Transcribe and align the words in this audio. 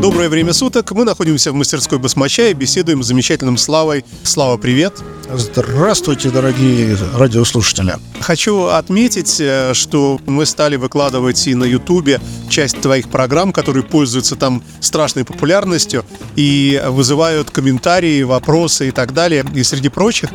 Доброе 0.00 0.28
время 0.28 0.52
суток. 0.52 0.92
Мы 0.92 1.04
находимся 1.04 1.50
в 1.50 1.56
мастерской 1.56 1.98
Басмача 1.98 2.50
и 2.50 2.54
беседуем 2.54 3.02
с 3.02 3.08
замечательным 3.08 3.56
Славой. 3.56 4.04
Слава, 4.22 4.56
привет. 4.56 5.02
Здравствуйте, 5.28 6.30
дорогие 6.30 6.96
радиослушатели. 7.16 7.96
Хочу 8.20 8.66
отметить, 8.66 9.40
э, 9.40 9.74
что 9.74 10.20
мы 10.24 10.46
стали 10.46 10.76
выкладывать 10.76 11.48
и 11.48 11.54
на 11.56 11.64
Ютубе 11.64 12.20
часть 12.48 12.80
твоих 12.80 13.08
программ, 13.10 13.52
которые 13.52 13.82
пользуются 13.82 14.36
там 14.36 14.62
страшной 14.78 15.24
популярностью 15.24 16.04
и 16.36 16.80
вызывают 16.86 17.50
комментарии, 17.50 18.22
вопросы 18.22 18.88
и 18.88 18.90
так 18.92 19.12
далее. 19.12 19.44
И 19.52 19.64
среди 19.64 19.88
прочих 19.88 20.30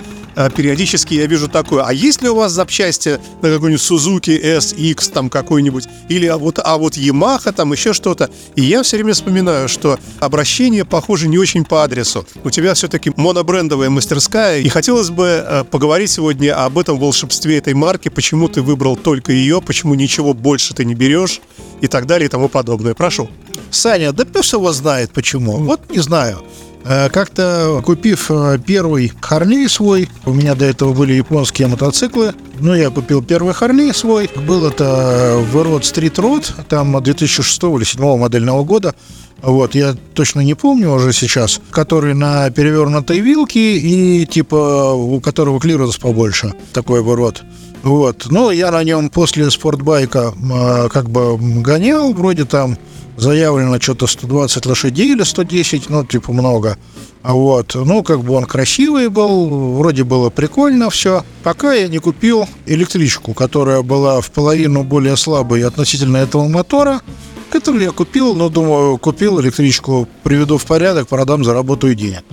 периодически 0.55 1.15
я 1.15 1.25
вижу 1.25 1.47
такое, 1.47 1.83
а 1.83 1.93
есть 1.93 2.21
ли 2.21 2.29
у 2.29 2.35
вас 2.35 2.51
запчасти 2.51 3.19
на 3.41 3.49
какой-нибудь 3.49 3.81
Suzuki 3.81 4.41
SX 4.41 5.11
там 5.11 5.29
какой-нибудь, 5.29 5.85
или 6.09 6.25
а 6.25 6.37
вот, 6.37 6.59
а 6.63 6.77
вот 6.77 6.97
Yamaha 6.97 7.51
там 7.51 7.71
еще 7.73 7.93
что-то. 7.93 8.29
И 8.55 8.61
я 8.61 8.83
все 8.83 8.97
время 8.97 9.13
вспоминаю, 9.13 9.69
что 9.69 9.99
обращение, 10.19 10.85
похоже, 10.85 11.27
не 11.27 11.37
очень 11.37 11.65
по 11.65 11.83
адресу. 11.83 12.25
У 12.43 12.49
тебя 12.49 12.73
все-таки 12.73 13.11
монобрендовая 13.15 13.89
мастерская, 13.89 14.59
и 14.59 14.69
хотелось 14.69 15.09
бы 15.09 15.25
э, 15.25 15.63
поговорить 15.63 16.11
сегодня 16.11 16.63
об 16.63 16.77
этом 16.77 16.97
волшебстве 16.99 17.57
этой 17.57 17.73
марки, 17.73 18.09
почему 18.09 18.47
ты 18.47 18.61
выбрал 18.61 18.95
только 18.95 19.31
ее, 19.31 19.61
почему 19.61 19.93
ничего 19.95 20.33
больше 20.33 20.73
ты 20.73 20.85
не 20.85 20.95
берешь 20.95 21.41
и 21.81 21.87
так 21.87 22.05
далее 22.05 22.27
и 22.27 22.29
тому 22.29 22.49
подобное. 22.49 22.93
Прошу. 22.93 23.29
Саня, 23.71 24.11
да 24.11 24.25
пес 24.25 24.53
его 24.53 24.71
знает 24.71 25.11
почему. 25.11 25.57
Вот 25.57 25.89
не 25.89 25.99
знаю. 25.99 26.43
Э, 26.85 27.09
Как-то 27.09 27.81
купив 27.85 28.29
э, 28.29 28.59
первый 28.65 29.11
Харлей 29.21 29.69
свой, 29.69 30.09
у 30.25 30.33
меня 30.33 30.55
до 30.55 30.65
этого 30.65 30.93
были 30.93 31.13
японские 31.13 31.67
мотоциклы, 31.67 32.33
но 32.59 32.75
я 32.75 32.89
купил 32.89 33.23
первый 33.23 33.53
Харлей 33.53 33.93
свой. 33.93 34.29
Был 34.47 34.65
это 34.65 35.37
V-Rod 35.51 35.85
Street 35.85 36.19
Rod, 36.19 36.53
там 36.67 37.01
2006 37.01 37.63
или 37.63 37.69
2007 37.69 38.17
модельного 38.17 38.63
года. 38.63 38.93
Вот, 39.41 39.75
я 39.75 39.95
точно 40.13 40.39
не 40.39 40.53
помню 40.53 40.91
уже 40.91 41.11
сейчас, 41.11 41.59
который 41.69 42.13
на 42.13 42.49
перевернутой 42.49 43.19
вилке 43.19 43.77
и 43.77 44.25
типа 44.25 44.93
у 44.93 45.19
которого 45.19 45.59
клиренс 45.59 45.97
побольше, 45.97 46.53
такой 46.71 47.01
V-Rod. 47.01 47.43
Вот, 47.83 48.27
но 48.29 48.51
я 48.51 48.71
на 48.71 48.81
нем 48.83 49.09
после 49.09 49.51
спортбайка 49.51 50.33
э, 50.33 50.89
как 50.89 51.09
бы 51.09 51.37
гонял, 51.61 52.13
вроде 52.13 52.45
там 52.45 52.77
заявлено 53.17 53.79
что-то 53.79 54.07
120 54.07 54.65
лошадей 54.65 55.11
или 55.11 55.23
110, 55.23 55.89
ну, 55.89 56.05
типа 56.05 56.31
много. 56.31 56.77
А 57.21 57.33
Вот, 57.33 57.75
ну, 57.75 58.03
как 58.03 58.21
бы 58.21 58.33
он 58.33 58.45
красивый 58.45 59.07
был, 59.07 59.75
вроде 59.77 60.03
было 60.03 60.29
прикольно 60.29 60.89
все. 60.89 61.23
Пока 61.43 61.73
я 61.73 61.87
не 61.87 61.99
купил 61.99 62.47
электричку, 62.65 63.33
которая 63.33 63.81
была 63.81 64.19
в 64.19 64.29
половину 64.31 64.83
более 64.83 65.15
слабой 65.15 65.63
относительно 65.63 66.17
этого 66.17 66.47
мотора, 66.47 67.01
которую 67.49 67.83
я 67.83 67.91
купил, 67.91 68.35
но 68.35 68.49
думаю, 68.49 68.97
купил 68.97 69.39
электричку, 69.39 70.07
приведу 70.23 70.57
в 70.57 70.65
порядок, 70.65 71.07
продам, 71.07 71.43
заработаю 71.43 71.95
денег. 71.95 72.23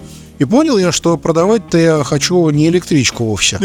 И 0.41 0.47
понял 0.47 0.79
я, 0.79 0.91
что 0.91 1.19
продавать-то 1.19 1.77
я 1.77 2.03
хочу 2.03 2.49
не 2.49 2.69
электричку 2.69 3.25
вовсе, 3.25 3.61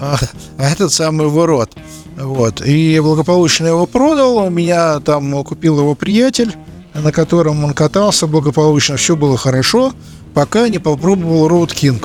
а, 0.00 0.18
а 0.58 0.68
этот 0.68 0.92
самый 0.92 1.28
ворот. 1.28 1.70
Вот. 2.16 2.60
И 2.66 2.98
благополучно 2.98 3.68
его 3.68 3.86
продал. 3.86 4.50
Меня 4.50 4.98
там 4.98 5.44
купил 5.44 5.78
его 5.78 5.94
приятель, 5.94 6.52
на 6.92 7.12
котором 7.12 7.62
он 7.62 7.72
катался 7.72 8.26
благополучно. 8.26 8.96
Все 8.96 9.14
было 9.14 9.38
хорошо, 9.38 9.92
пока 10.34 10.68
не 10.68 10.80
попробовал 10.80 11.48
Road 11.48 11.68
King. 11.68 12.04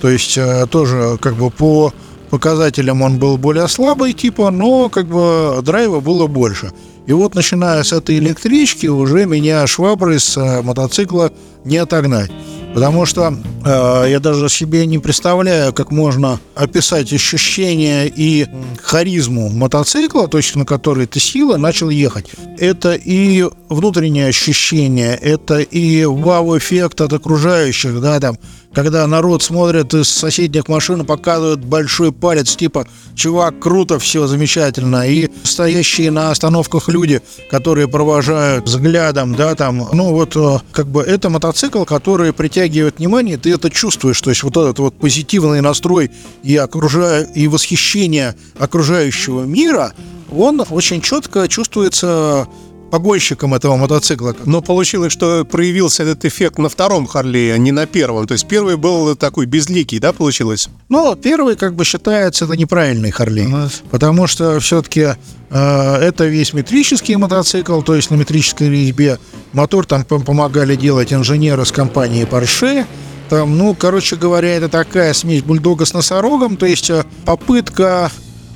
То 0.00 0.08
есть 0.08 0.38
э, 0.38 0.66
тоже 0.70 1.18
как 1.20 1.34
бы 1.34 1.50
по 1.50 1.92
показателям 2.30 3.02
он 3.02 3.18
был 3.18 3.36
более 3.36 3.68
слабый 3.68 4.14
типа, 4.14 4.50
но 4.50 4.88
как 4.88 5.06
бы 5.06 5.60
драйва 5.62 6.00
было 6.00 6.26
больше. 6.26 6.72
И 7.06 7.12
вот 7.12 7.34
начиная 7.34 7.82
с 7.82 7.92
этой 7.92 8.16
электрички 8.16 8.86
уже 8.86 9.26
меня 9.26 9.66
шваброй 9.66 10.18
с 10.18 10.34
э, 10.38 10.62
мотоцикла 10.62 11.30
не 11.66 11.76
отогнать. 11.76 12.30
Потому 12.74 13.04
что 13.04 13.34
э, 13.64 14.06
я 14.08 14.20
даже 14.20 14.48
себе 14.48 14.86
не 14.86 14.98
представляю, 14.98 15.72
как 15.72 15.90
можно 15.90 16.38
описать 16.54 17.12
ощущение 17.12 18.12
и 18.14 18.46
харизму 18.80 19.48
мотоцикла, 19.48 20.28
то 20.28 20.36
есть 20.38 20.54
на 20.54 20.64
который 20.64 21.06
ты 21.06 21.18
сила 21.18 21.56
начал 21.56 21.90
ехать. 21.90 22.30
Это 22.58 22.94
и 22.94 23.44
внутреннее 23.68 24.28
ощущение, 24.28 25.16
это 25.16 25.58
и 25.58 26.04
вау-эффект 26.04 27.00
от 27.00 27.12
окружающих, 27.12 28.00
да, 28.00 28.20
там, 28.20 28.38
когда 28.74 29.06
народ 29.06 29.42
смотрит 29.42 29.94
из 29.94 30.08
соседних 30.08 30.68
машин, 30.68 31.04
показывает 31.04 31.64
большой 31.64 32.12
палец, 32.12 32.54
типа, 32.54 32.86
чувак, 33.14 33.58
круто, 33.58 33.98
все 33.98 34.26
замечательно, 34.26 35.08
и 35.08 35.28
стоящие 35.42 36.10
на 36.10 36.30
остановках 36.30 36.88
люди, 36.88 37.20
которые 37.50 37.88
провожают 37.88 38.66
взглядом, 38.66 39.34
да, 39.34 39.54
там, 39.54 39.88
ну 39.92 40.12
вот, 40.12 40.36
э, 40.36 40.58
как 40.72 40.86
бы 40.86 41.02
это 41.02 41.30
мотоцикл, 41.30 41.84
который 41.84 42.32
притягивает 42.32 42.98
внимание, 42.98 43.36
ты 43.36 43.52
это 43.52 43.70
чувствуешь, 43.70 44.20
то 44.20 44.30
есть 44.30 44.42
вот 44.42 44.56
этот 44.56 44.78
вот 44.78 44.94
позитивный 44.98 45.60
настрой 45.60 46.10
и 46.42 46.56
окружая, 46.56 47.24
и 47.24 47.48
восхищение 47.48 48.36
окружающего 48.58 49.44
мира, 49.44 49.92
он 50.30 50.62
очень 50.70 51.00
четко 51.00 51.48
чувствуется 51.48 52.46
погонщиком 52.90 53.54
этого 53.54 53.76
мотоцикла. 53.76 54.34
Но 54.44 54.60
получилось, 54.60 55.12
что 55.12 55.44
проявился 55.44 56.02
этот 56.02 56.24
эффект 56.24 56.58
на 56.58 56.68
втором 56.68 57.06
Харлее, 57.06 57.54
а 57.54 57.58
не 57.58 57.72
на 57.72 57.86
первом. 57.86 58.26
То 58.26 58.32
есть 58.32 58.46
первый 58.46 58.76
был 58.76 59.16
такой 59.16 59.46
безликий, 59.46 59.98
да, 59.98 60.12
получилось? 60.12 60.68
Но 60.88 61.14
первый, 61.14 61.56
как 61.56 61.74
бы, 61.74 61.84
считается 61.84 62.44
это 62.44 62.56
неправильный 62.56 63.10
Харлей. 63.10 63.48
Потому 63.90 64.26
что 64.26 64.60
все-таки 64.60 65.14
э, 65.50 65.96
это 65.96 66.26
весь 66.26 66.52
метрический 66.52 67.16
мотоцикл, 67.16 67.80
то 67.82 67.94
есть 67.94 68.10
на 68.10 68.16
метрической 68.16 68.68
резьбе. 68.68 69.18
Мотор 69.52 69.86
там 69.86 70.02
пом- 70.02 70.24
помогали 70.24 70.76
делать 70.76 71.12
инженеры 71.12 71.64
с 71.64 71.72
компании 71.72 72.26
Porsche. 72.26 72.86
Там, 73.28 73.56
ну, 73.56 73.74
короче 73.74 74.16
говоря, 74.16 74.56
это 74.56 74.68
такая 74.68 75.12
смесь 75.14 75.42
бульдога 75.42 75.84
с 75.84 75.94
носорогом, 75.94 76.56
то 76.56 76.66
есть 76.66 76.90
э, 76.90 77.04
попытка 77.24 78.10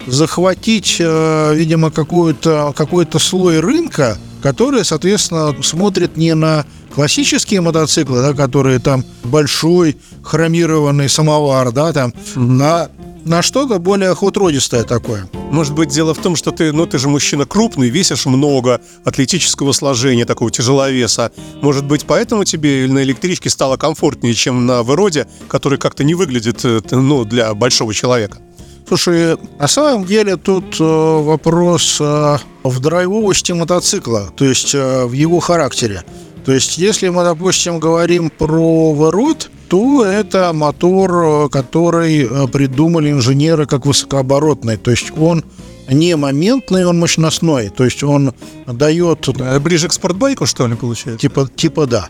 захватить, 0.07 0.97
э, 0.99 1.55
видимо, 1.55 1.91
какой-то 1.91 2.73
какой-то 2.77 3.19
слой 3.19 3.61
рынка, 3.61 4.19
который, 4.43 4.85
соответственно, 4.85 5.55
смотрит 5.63 6.17
не 6.17 6.35
на 6.35 6.67
классические 6.95 7.61
мотоциклы, 7.61 8.23
да, 8.23 8.35
которые 8.35 8.79
там 8.79 9.05
большой 9.25 9.97
хромированный 10.23 11.09
самовар, 11.09 11.73
да, 11.73 11.93
там, 11.93 12.15
на, 12.37 12.89
на 13.25 13.43
что-то 13.43 13.79
более 13.79 14.15
хутродистое 14.15 14.85
такое. 14.85 15.29
Может 15.51 15.75
быть, 15.75 15.89
дело 15.89 16.15
в 16.15 16.19
том, 16.19 16.37
что 16.37 16.51
ты, 16.51 16.73
ну, 16.73 16.87
ты 16.87 16.99
же 16.99 17.09
мужчина 17.09 17.47
крупный, 17.47 17.89
весишь 17.89 18.27
много, 18.27 18.81
атлетического 19.05 19.73
сложения, 19.73 20.25
такого 20.25 20.51
тяжеловеса. 20.51 21.33
Может 21.61 21.85
быть, 21.85 22.05
поэтому 22.07 22.45
тебе 22.45 22.87
на 22.89 23.03
электричке 23.03 23.51
стало 23.51 23.77
комфортнее, 23.77 24.35
чем 24.35 24.67
на 24.67 24.83
выроде, 24.83 25.27
который 25.49 25.79
как-то 25.79 26.05
не 26.05 26.15
выглядит, 26.15 26.65
э, 26.65 26.81
ну, 26.91 27.25
для 27.25 27.55
большого 27.55 27.93
человека. 27.93 28.39
Слушай, 28.87 29.39
на 29.59 29.67
самом 29.67 30.05
деле 30.05 30.37
тут 30.37 30.79
э, 30.79 30.85
вопрос 30.85 31.99
э, 32.01 32.37
в 32.65 32.81
драйвовости 32.81 33.53
мотоцикла, 33.53 34.31
то 34.37 34.45
есть 34.45 34.75
э, 34.75 35.07
в 35.07 35.13
его 35.13 35.41
характере. 35.41 36.03
То 36.45 36.53
есть, 36.53 36.77
если 36.77 37.09
мы, 37.09 37.25
допустим, 37.25 37.79
говорим 37.81 38.29
про 38.29 38.93
ворот, 38.93 39.51
то 39.69 40.05
это 40.05 40.53
мотор, 40.53 41.49
который 41.49 42.29
придумали 42.49 43.11
инженеры 43.11 43.65
как 43.65 43.87
высокооборотный. 43.87 44.77
То 44.77 44.91
есть 44.91 45.11
он 45.17 45.43
не 45.89 46.15
моментный, 46.17 46.85
он 46.85 46.99
мощностной. 46.99 47.71
То 47.71 47.87
есть 47.87 48.03
он 48.03 48.35
дает 48.67 49.27
Ближе 49.63 49.89
к 49.89 49.95
спортбайку, 49.95 50.45
что 50.45 50.67
ли, 50.67 50.75
получается? 50.77 51.19
типа, 51.19 51.49
типа 51.57 51.87
да. 51.87 52.09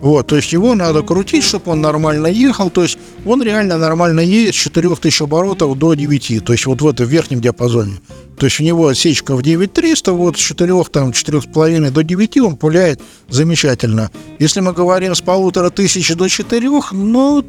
Вот, 0.00 0.26
то 0.26 0.36
есть 0.36 0.52
его 0.52 0.74
надо 0.74 1.02
крутить, 1.02 1.44
чтобы 1.44 1.72
он 1.72 1.80
нормально 1.80 2.26
ехал. 2.26 2.70
То 2.70 2.82
есть 2.82 2.98
он 3.26 3.42
реально 3.42 3.76
нормально 3.76 4.20
едет 4.20 4.54
с 4.54 4.58
4000 4.58 5.22
оборотов 5.22 5.78
до 5.78 5.94
9. 5.94 6.44
То 6.44 6.52
есть 6.52 6.66
вот 6.66 6.80
в 6.80 6.86
этом 6.86 7.06
верхнем 7.06 7.40
диапазоне. 7.40 8.00
То 8.38 8.46
есть 8.46 8.58
у 8.60 8.62
него 8.62 8.88
отсечка 8.88 9.36
в 9.36 9.42
9300, 9.42 10.12
вот 10.12 10.38
с 10.38 10.40
4, 10.40 10.84
там, 10.84 11.10
4,5 11.10 11.90
до 11.90 12.02
9 12.02 12.38
он 12.38 12.56
пуляет 12.56 13.00
замечательно. 13.28 14.10
Если 14.38 14.60
мы 14.60 14.72
говорим 14.72 15.14
с 15.14 15.20
полутора 15.20 15.68
тысяч 15.68 16.14
до 16.14 16.28
4, 16.28 16.70
ну, 16.92 17.44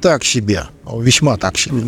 так 0.00 0.24
себе, 0.24 0.64
весьма 0.92 1.36
так 1.36 1.58
себе. 1.58 1.82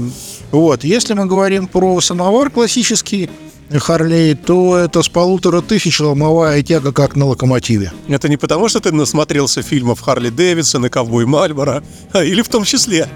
Вот, 0.51 0.85
если 0.85 1.15
мы 1.15 1.27
говорим 1.27 1.67
про 1.67 2.01
самовар 2.01 2.51
классический, 2.51 3.31
Харлей, 3.71 4.35
то 4.35 4.77
это 4.77 5.03
с 5.03 5.09
полутора 5.09 5.63
тысяч 5.63 5.99
ломовая 6.01 6.63
тяга, 6.63 6.93
как 6.93 7.17
на 7.17 7.27
локомотиве. 7.27 7.93
Это 8.09 8.29
не 8.29 8.37
потому, 8.37 8.69
что 8.69 8.81
ты 8.81 8.93
насмотрелся 8.93 9.63
фильмов 9.63 10.01
Харли 10.01 10.29
Дэвидсон 10.29 10.87
и 10.87 10.89
Ковбой 10.89 11.27
Мальборо, 11.27 11.83
а 12.13 12.23
или 12.23 12.43
в 12.43 12.49
том 12.49 12.65
числе. 12.65 13.09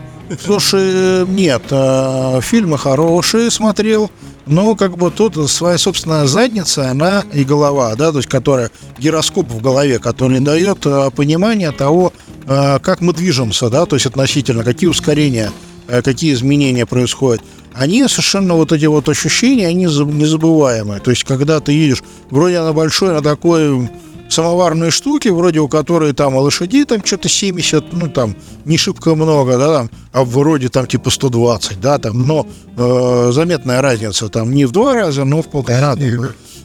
Слушай, 0.45 1.27
нет, 1.27 1.63
а, 1.71 2.41
фильмы 2.41 2.79
хорошие 2.79 3.51
смотрел, 3.51 4.11
Но 4.47 4.77
как 4.77 4.97
бы 4.97 5.11
тут 5.11 5.51
своя 5.51 5.77
собственная 5.77 6.27
задница, 6.27 6.91
она 6.91 7.25
и 7.33 7.45
голова, 7.45 7.95
да, 7.97 8.13
то 8.13 8.19
есть 8.19 8.29
которая 8.29 8.71
гироскоп 8.99 9.49
в 9.51 9.61
голове, 9.61 9.99
который 9.99 10.39
дает 10.39 10.87
э, 10.87 11.11
понимание 11.11 11.73
того, 11.73 12.13
э, 12.13 12.36
как 12.47 13.01
мы 13.01 13.13
движемся, 13.13 13.69
да, 13.71 13.87
то 13.87 13.97
есть 13.97 14.07
относительно 14.07 14.65
какие 14.65 14.89
ускорения, 14.89 15.51
э, 15.89 16.03
какие 16.03 16.33
изменения 16.33 16.87
происходят. 16.87 17.43
Они 17.75 18.07
совершенно 18.09 18.55
вот 18.55 18.73
эти 18.73 18.87
вот 18.87 19.09
ощущения, 19.09 19.67
они 19.69 19.87
за- 19.87 20.05
незабываемые. 20.05 21.01
То 21.01 21.11
есть 21.11 21.25
когда 21.25 21.61
ты 21.61 21.73
едешь, 21.73 22.03
вроде 22.31 22.61
на 22.63 22.73
большой, 22.73 23.13
на 23.13 23.21
такой 23.23 23.91
самоварные 24.29 24.91
штуки, 24.91 25.29
вроде 25.29 25.61
у 25.61 25.69
которой 25.69 26.13
там 26.13 26.35
у 26.35 26.41
лошадей 26.41 26.85
там 26.85 27.05
что-то 27.05 27.29
70, 27.29 27.93
ну 27.93 28.09
там 28.09 28.35
не 28.65 28.77
шибко 28.77 29.15
много, 29.15 29.59
да, 29.59 29.75
там, 29.75 29.91
а 30.13 30.25
вроде 30.25 30.69
там 30.69 30.87
типа 30.87 31.11
120, 31.11 31.81
да, 31.81 31.99
там, 31.99 32.27
но 32.27 32.47
э, 32.77 33.31
заметная 33.33 33.81
разница 33.83 34.29
там 34.29 34.53
не 34.53 34.65
в 34.65 34.73
два 34.73 34.95
раза, 34.95 35.25
но 35.25 35.43
в 35.43 35.49
полтора. 35.49 35.95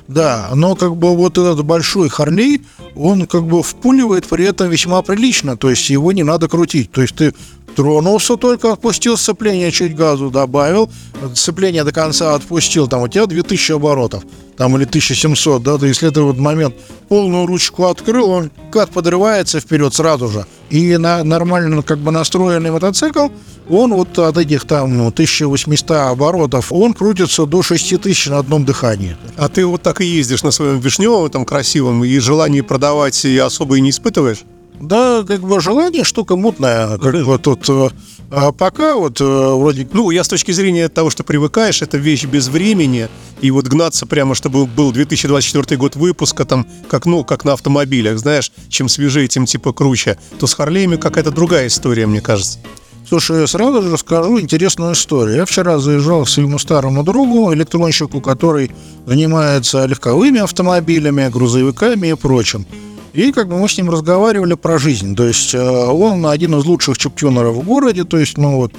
Да, 0.07 0.49
но 0.55 0.75
как 0.75 0.95
бы 0.95 1.15
вот 1.15 1.37
этот 1.37 1.63
большой 1.63 2.09
Харлей, 2.09 2.61
он 2.95 3.27
как 3.27 3.45
бы 3.45 3.63
впуливает 3.63 4.27
при 4.27 4.45
этом 4.45 4.69
весьма 4.69 5.01
прилично, 5.01 5.57
то 5.57 5.69
есть 5.69 5.89
его 5.89 6.11
не 6.11 6.23
надо 6.23 6.47
крутить, 6.47 6.91
то 6.91 7.01
есть 7.01 7.15
ты 7.15 7.33
тронулся 7.75 8.35
только, 8.35 8.73
отпустил 8.73 9.17
сцепление, 9.17 9.71
чуть 9.71 9.95
газу 9.95 10.29
добавил, 10.29 10.89
сцепление 11.33 11.83
до 11.83 11.91
конца 11.91 12.35
отпустил, 12.35 12.87
там 12.87 13.03
у 13.03 13.07
тебя 13.07 13.25
2000 13.25 13.73
оборотов, 13.73 14.23
там 14.57 14.75
или 14.75 14.83
1700, 14.83 15.63
да, 15.63 15.77
то 15.77 15.85
если 15.85 16.09
ты 16.09 16.21
в 16.21 16.29
этот 16.29 16.41
момент 16.41 16.75
полную 17.07 17.45
ручку 17.45 17.85
открыл, 17.85 18.29
он 18.29 18.51
кат 18.71 18.91
подрывается 18.91 19.59
вперед 19.59 19.93
сразу 19.93 20.27
же, 20.27 20.45
и 20.71 20.97
на 20.97 21.23
нормально 21.23 21.83
как 21.83 21.99
бы 21.99 22.11
настроенный 22.11 22.71
мотоцикл, 22.71 23.27
он 23.69 23.93
вот 23.93 24.17
от 24.17 24.37
этих 24.37 24.65
там 24.65 24.97
ну, 24.97 25.07
1800 25.07 25.91
оборотов, 25.91 26.71
он 26.71 26.93
крутится 26.93 27.45
до 27.45 27.61
6000 27.61 28.27
на 28.27 28.39
одном 28.39 28.65
дыхании. 28.65 29.17
А 29.37 29.49
ты 29.49 29.65
вот 29.65 29.81
так 29.81 30.01
и 30.01 30.05
ездишь 30.05 30.43
на 30.43 30.51
своем 30.51 30.79
вишневом, 30.79 31.29
там 31.29 31.45
красивом, 31.45 32.03
и 32.03 32.17
желание 32.19 32.63
продавать 32.63 33.25
и 33.25 33.37
особо 33.37 33.75
и 33.75 33.81
не 33.81 33.89
испытываешь? 33.89 34.39
Да, 34.81 35.23
как 35.23 35.41
бы 35.41 35.61
желание 35.61 36.03
штука 36.03 36.35
мутная, 36.35 36.97
как 36.97 37.25
бы 37.25 37.37
тут 37.37 37.69
э, 37.69 37.89
а 38.31 38.51
пока 38.53 38.95
вот 38.95 39.19
э, 39.19 39.23
вроде 39.23 39.87
Ну, 39.91 40.09
я 40.09 40.23
с 40.23 40.27
точки 40.27 40.51
зрения 40.51 40.87
того, 40.87 41.09
что 41.09 41.23
привыкаешь, 41.23 41.81
это 41.81 41.97
вещь 41.97 42.25
без 42.25 42.47
времени, 42.47 43.09
и 43.41 43.51
вот 43.51 43.67
гнаться 43.67 44.05
прямо, 44.05 44.35
чтобы 44.35 44.65
был 44.65 44.91
2024 44.91 45.77
год 45.77 45.95
выпуска, 45.95 46.45
там, 46.45 46.65
как, 46.89 47.05
ну, 47.05 47.23
как 47.25 47.43
на 47.43 47.53
автомобилях, 47.53 48.17
знаешь, 48.19 48.51
чем 48.69 48.87
свежее, 48.87 49.27
тем 49.27 49.45
типа 49.45 49.73
круче, 49.73 50.17
то 50.39 50.47
с 50.47 50.53
Харлеями 50.53 50.95
какая-то 50.95 51.31
другая 51.31 51.67
история, 51.67 52.07
мне 52.07 52.21
кажется. 52.21 52.59
Слушай, 53.07 53.41
я 53.41 53.47
сразу 53.47 53.81
же 53.81 53.91
расскажу 53.91 54.39
интересную 54.39 54.93
историю. 54.93 55.35
Я 55.35 55.45
вчера 55.45 55.79
заезжал 55.79 56.23
к 56.23 56.29
своему 56.29 56.57
старому 56.57 57.03
другу, 57.03 57.53
электронщику, 57.53 58.21
который 58.21 58.71
занимается 59.05 59.85
легковыми 59.85 60.39
автомобилями, 60.39 61.29
грузовиками 61.29 62.07
и 62.07 62.13
прочим. 62.13 62.65
И 63.13 63.31
как 63.31 63.49
бы 63.49 63.57
мы 63.57 63.67
с 63.67 63.77
ним 63.77 63.89
разговаривали 63.89 64.53
про 64.53 64.77
жизнь. 64.77 65.15
То 65.15 65.25
есть 65.25 65.53
э, 65.53 65.59
он 65.59 66.25
один 66.25 66.55
из 66.55 66.65
лучших 66.65 66.97
чиптюнеров 66.97 67.55
в 67.55 67.65
городе, 67.65 68.03
то 68.05 68.17
есть, 68.17 68.37
ну 68.37 68.55
вот, 68.55 68.73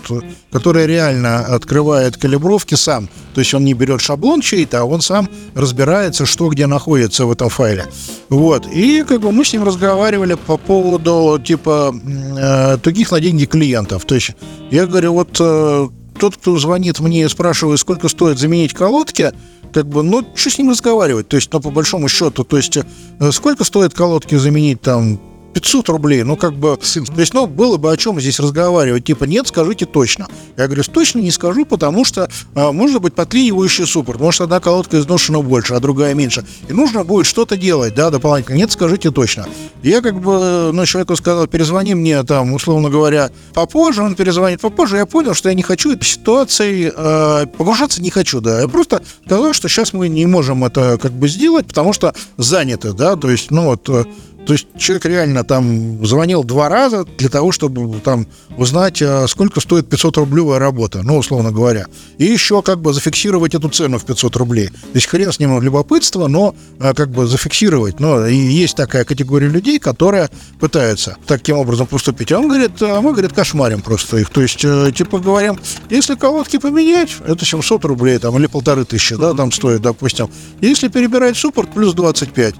который 0.51 0.87
реально 0.87 1.41
открывает 1.41 2.17
калибровки 2.17 2.75
сам. 2.75 3.09
То 3.35 3.41
есть 3.41 3.53
он 3.55 3.65
не 3.65 3.75
берет 3.75 4.01
шаблон 4.01 4.41
чей-то, 4.41 4.81
а 4.81 4.85
он 4.85 5.03
сам 5.03 5.29
разбирается, 5.55 6.25
что 6.27 6.49
где 6.49 6.67
находится 6.67 7.27
в 7.27 7.33
этом 7.33 7.51
файле. 7.51 7.87
Вот. 8.31 8.67
И 8.73 9.05
как 9.07 9.21
бы 9.21 9.33
мы 9.33 9.45
с 9.45 9.53
ним 9.53 9.65
разговаривали 9.65 10.35
по 10.35 10.57
поводу 10.57 11.39
типа 11.45 11.95
э, 11.95 12.79
тугих 12.79 13.11
на 13.11 13.21
деньги 13.21 13.45
клиентов. 13.45 14.05
То 14.07 14.15
есть 14.15 14.31
я 14.71 14.87
говорю, 14.87 15.13
вот 15.13 15.37
э, 15.41 15.89
тот, 16.19 16.37
кто 16.37 16.59
звонит 16.59 17.01
мне 17.01 17.25
и 17.25 17.29
спрашивает, 17.29 17.81
сколько 17.81 18.09
стоит 18.09 18.39
заменить 18.39 18.75
колодки, 18.75 19.33
как 19.73 19.87
бы, 19.87 20.03
ну, 20.03 20.27
что 20.35 20.51
с 20.51 20.59
ним 20.59 20.71
разговаривать? 20.71 21.29
То 21.29 21.37
есть, 21.37 21.53
ну, 21.53 21.61
по 21.61 21.71
большому 21.71 22.09
счету, 22.09 22.45
то 22.45 22.57
есть, 22.57 22.77
э, 22.77 23.33
сколько 23.33 23.65
стоит 23.65 23.95
колодки 23.95 24.35
заменить 24.35 24.81
там 24.81 25.19
500 25.55 25.89
рублей, 25.89 26.23
ну, 26.23 26.37
как 26.37 26.55
бы, 26.55 26.77
то 26.77 27.21
есть, 27.21 27.35
ну, 27.35 27.47
было 27.47 27.77
бы 27.77 27.93
о 27.93 27.97
чем 27.97 28.21
здесь 28.21 28.41
разговаривать, 28.41 29.05
типа, 29.05 29.25
нет, 29.25 29.47
скажите 29.47 29.87
точно. 29.87 30.29
Я 30.57 30.67
говорю, 30.67 30.83
точно 30.85 31.21
не 31.21 31.31
скажу, 31.31 31.65
потому 31.65 32.05
что 32.05 32.31
а, 32.55 32.73
может 32.73 33.01
быть 33.01 33.15
подклинивающий 33.15 33.87
суппорт, 33.87 34.21
может, 34.21 34.41
одна 34.43 34.61
колодка 34.61 34.99
изношена 34.99 35.41
больше, 35.41 35.75
а 35.75 35.81
другая 35.81 36.15
меньше, 36.15 36.45
и 36.69 36.73
нужно 36.73 37.05
будет 37.05 37.27
что-то 37.27 37.57
делать, 37.57 37.95
да, 37.95 38.11
дополнительно, 38.11 38.57
нет, 38.57 38.73
скажите 38.73 39.11
точно. 39.11 39.47
Я, 39.83 40.01
как 40.01 40.21
бы, 40.21 40.71
ну, 40.73 40.87
человеку 40.87 41.17
сказал, 41.17 41.47
перезвони 41.47 41.95
мне, 41.95 42.23
там, 42.25 42.53
условно 42.53 42.91
говоря, 42.91 43.31
попозже, 43.55 44.03
он 44.03 44.15
перезвонит 44.15 44.61
попозже, 44.61 44.97
я 44.97 45.07
понял, 45.07 45.35
что 45.35 45.49
я 45.49 45.55
не 45.55 45.63
хочу 45.63 45.93
этой 45.93 46.05
ситуации, 46.05 46.93
э, 46.95 47.47
погружаться 47.47 48.03
не 48.03 48.11
хочу, 48.11 48.41
да, 48.41 48.61
я 48.63 48.69
просто 48.69 49.03
сказал, 49.25 49.53
что 49.53 49.69
сейчас 49.69 49.93
мы 49.93 50.09
не 50.09 50.27
можем 50.27 50.65
это, 50.65 50.99
как 50.99 51.13
бы, 51.13 51.29
сделать, 51.29 51.67
потому 51.67 51.93
что 51.93 52.15
заняты, 52.37 52.93
да, 52.93 53.17
то 53.17 53.31
есть, 53.31 53.51
ну, 53.51 53.67
вот, 53.67 53.89
э, 53.89 54.05
то 54.47 54.55
есть 54.55 54.67
человек 54.77 55.05
реально 55.07 55.45
там 55.45 56.05
звонил 56.05 56.43
два 56.43 56.69
раза 56.69 57.05
для 57.05 57.29
того, 57.29 57.53
чтобы 57.53 58.01
там 58.01 58.27
узнать, 58.57 59.01
а, 59.01 59.27
сколько 59.29 59.61
стоит 59.61 59.89
500 59.89 60.17
рублевая 60.17 60.59
работа, 60.59 61.03
ну, 61.03 61.17
условно 61.17 61.53
говоря. 61.53 61.87
И 62.19 62.25
еще 62.25 62.63
как 62.63 62.81
бы 62.81 62.93
зафиксировать 62.93 63.55
эту 63.55 63.69
цену 63.69 63.99
в 63.99 64.05
500 64.05 64.37
рублей. 64.37 64.69
То 64.69 64.95
есть 64.95 65.07
хрен 65.07 65.33
с 65.33 65.39
ним 65.39 65.61
любопытство, 65.63 66.27
но 66.27 66.57
а, 66.81 66.93
как 66.93 67.11
бы 67.11 67.27
зафиксировать. 67.27 68.01
Но 68.01 68.27
и 68.27 68.35
есть 68.35 68.77
такая 68.77 69.05
категория 69.05 69.49
людей, 69.49 69.79
которые 69.79 70.29
пытаются 70.59 71.17
таким 71.27 71.59
образом 71.59 71.87
поступить. 71.87 72.33
А 72.33 72.39
он 72.39 72.49
говорит, 72.49 72.73
а 72.81 73.01
мы, 73.01 73.13
говорит, 73.13 73.33
кошмарим 73.33 73.81
просто 73.81 74.19
их. 74.19 74.31
То 74.31 74.43
есть, 74.43 74.65
э, 74.65 74.91
типа 74.95 75.19
говорим, 75.19 75.59
если 75.89 76.17
колодки 76.17 76.59
поменять, 76.59 77.11
это 77.27 77.45
700 77.45 77.85
рублей 77.85 78.19
там, 78.19 78.37
или 78.39 78.47
полторы 78.47 78.85
тысячи, 78.85 79.15
да, 79.15 79.35
там 79.35 79.53
стоит, 79.53 79.83
допустим. 79.83 80.29
Если 80.61 80.89
перебирать 80.89 81.37
суппорт, 81.37 81.73
плюс 81.73 81.95
25. 81.95 82.55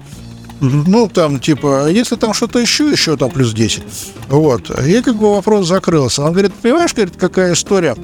Ну, 0.63 1.09
там, 1.09 1.41
типа, 1.41 1.89
если 1.89 2.15
там 2.15 2.33
что-то 2.33 2.59
еще, 2.59 2.89
еще 2.89 3.17
там 3.17 3.29
плюс 3.31 3.53
10. 3.53 3.83
Вот. 4.29 4.69
И 4.87 5.01
как 5.01 5.17
бы 5.17 5.35
вопрос 5.35 5.67
закрылся. 5.67 6.23
Он 6.23 6.31
говорит, 6.31 6.53
понимаешь, 6.53 6.93
говорит, 6.93 7.15
какая 7.17 7.53
история? 7.53 7.97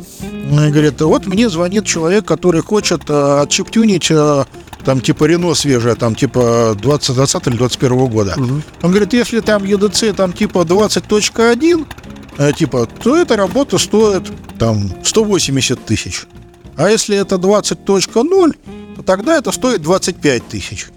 Он 0.52 0.70
говорит, 0.70 1.00
вот 1.00 1.26
мне 1.26 1.50
звонит 1.50 1.86
человек, 1.86 2.26
который 2.26 2.62
хочет 2.62 3.10
э, 3.10 3.42
отчиптюнить 3.42 4.12
э, 4.12 4.44
там 4.84 5.00
типа 5.00 5.24
Рено 5.24 5.54
свежая, 5.54 5.96
там 5.96 6.16
типа 6.16 6.76
20, 6.82 7.16
20 7.16 7.48
или 7.48 7.56
21 7.56 8.08
года. 8.08 8.36
Он 8.38 8.92
говорит, 8.92 9.14
если 9.14 9.40
там 9.40 9.64
EDC 9.64 10.14
там 10.14 10.34
типа 10.34 10.60
20.1, 10.60 11.88
э, 12.38 12.52
типа, 12.52 12.88
то 13.02 13.16
эта 13.16 13.38
работа 13.38 13.78
стоит 13.78 14.30
там 14.58 14.92
180 15.04 15.86
тысяч. 15.86 16.24
А 16.76 16.90
если 16.90 17.16
это 17.16 17.36
20.0, 17.36 18.56
то 18.98 19.04
тогда 19.04 19.38
это 19.38 19.54
стоит 19.54 19.82
25 19.82 20.48
тысяч. 20.50 20.88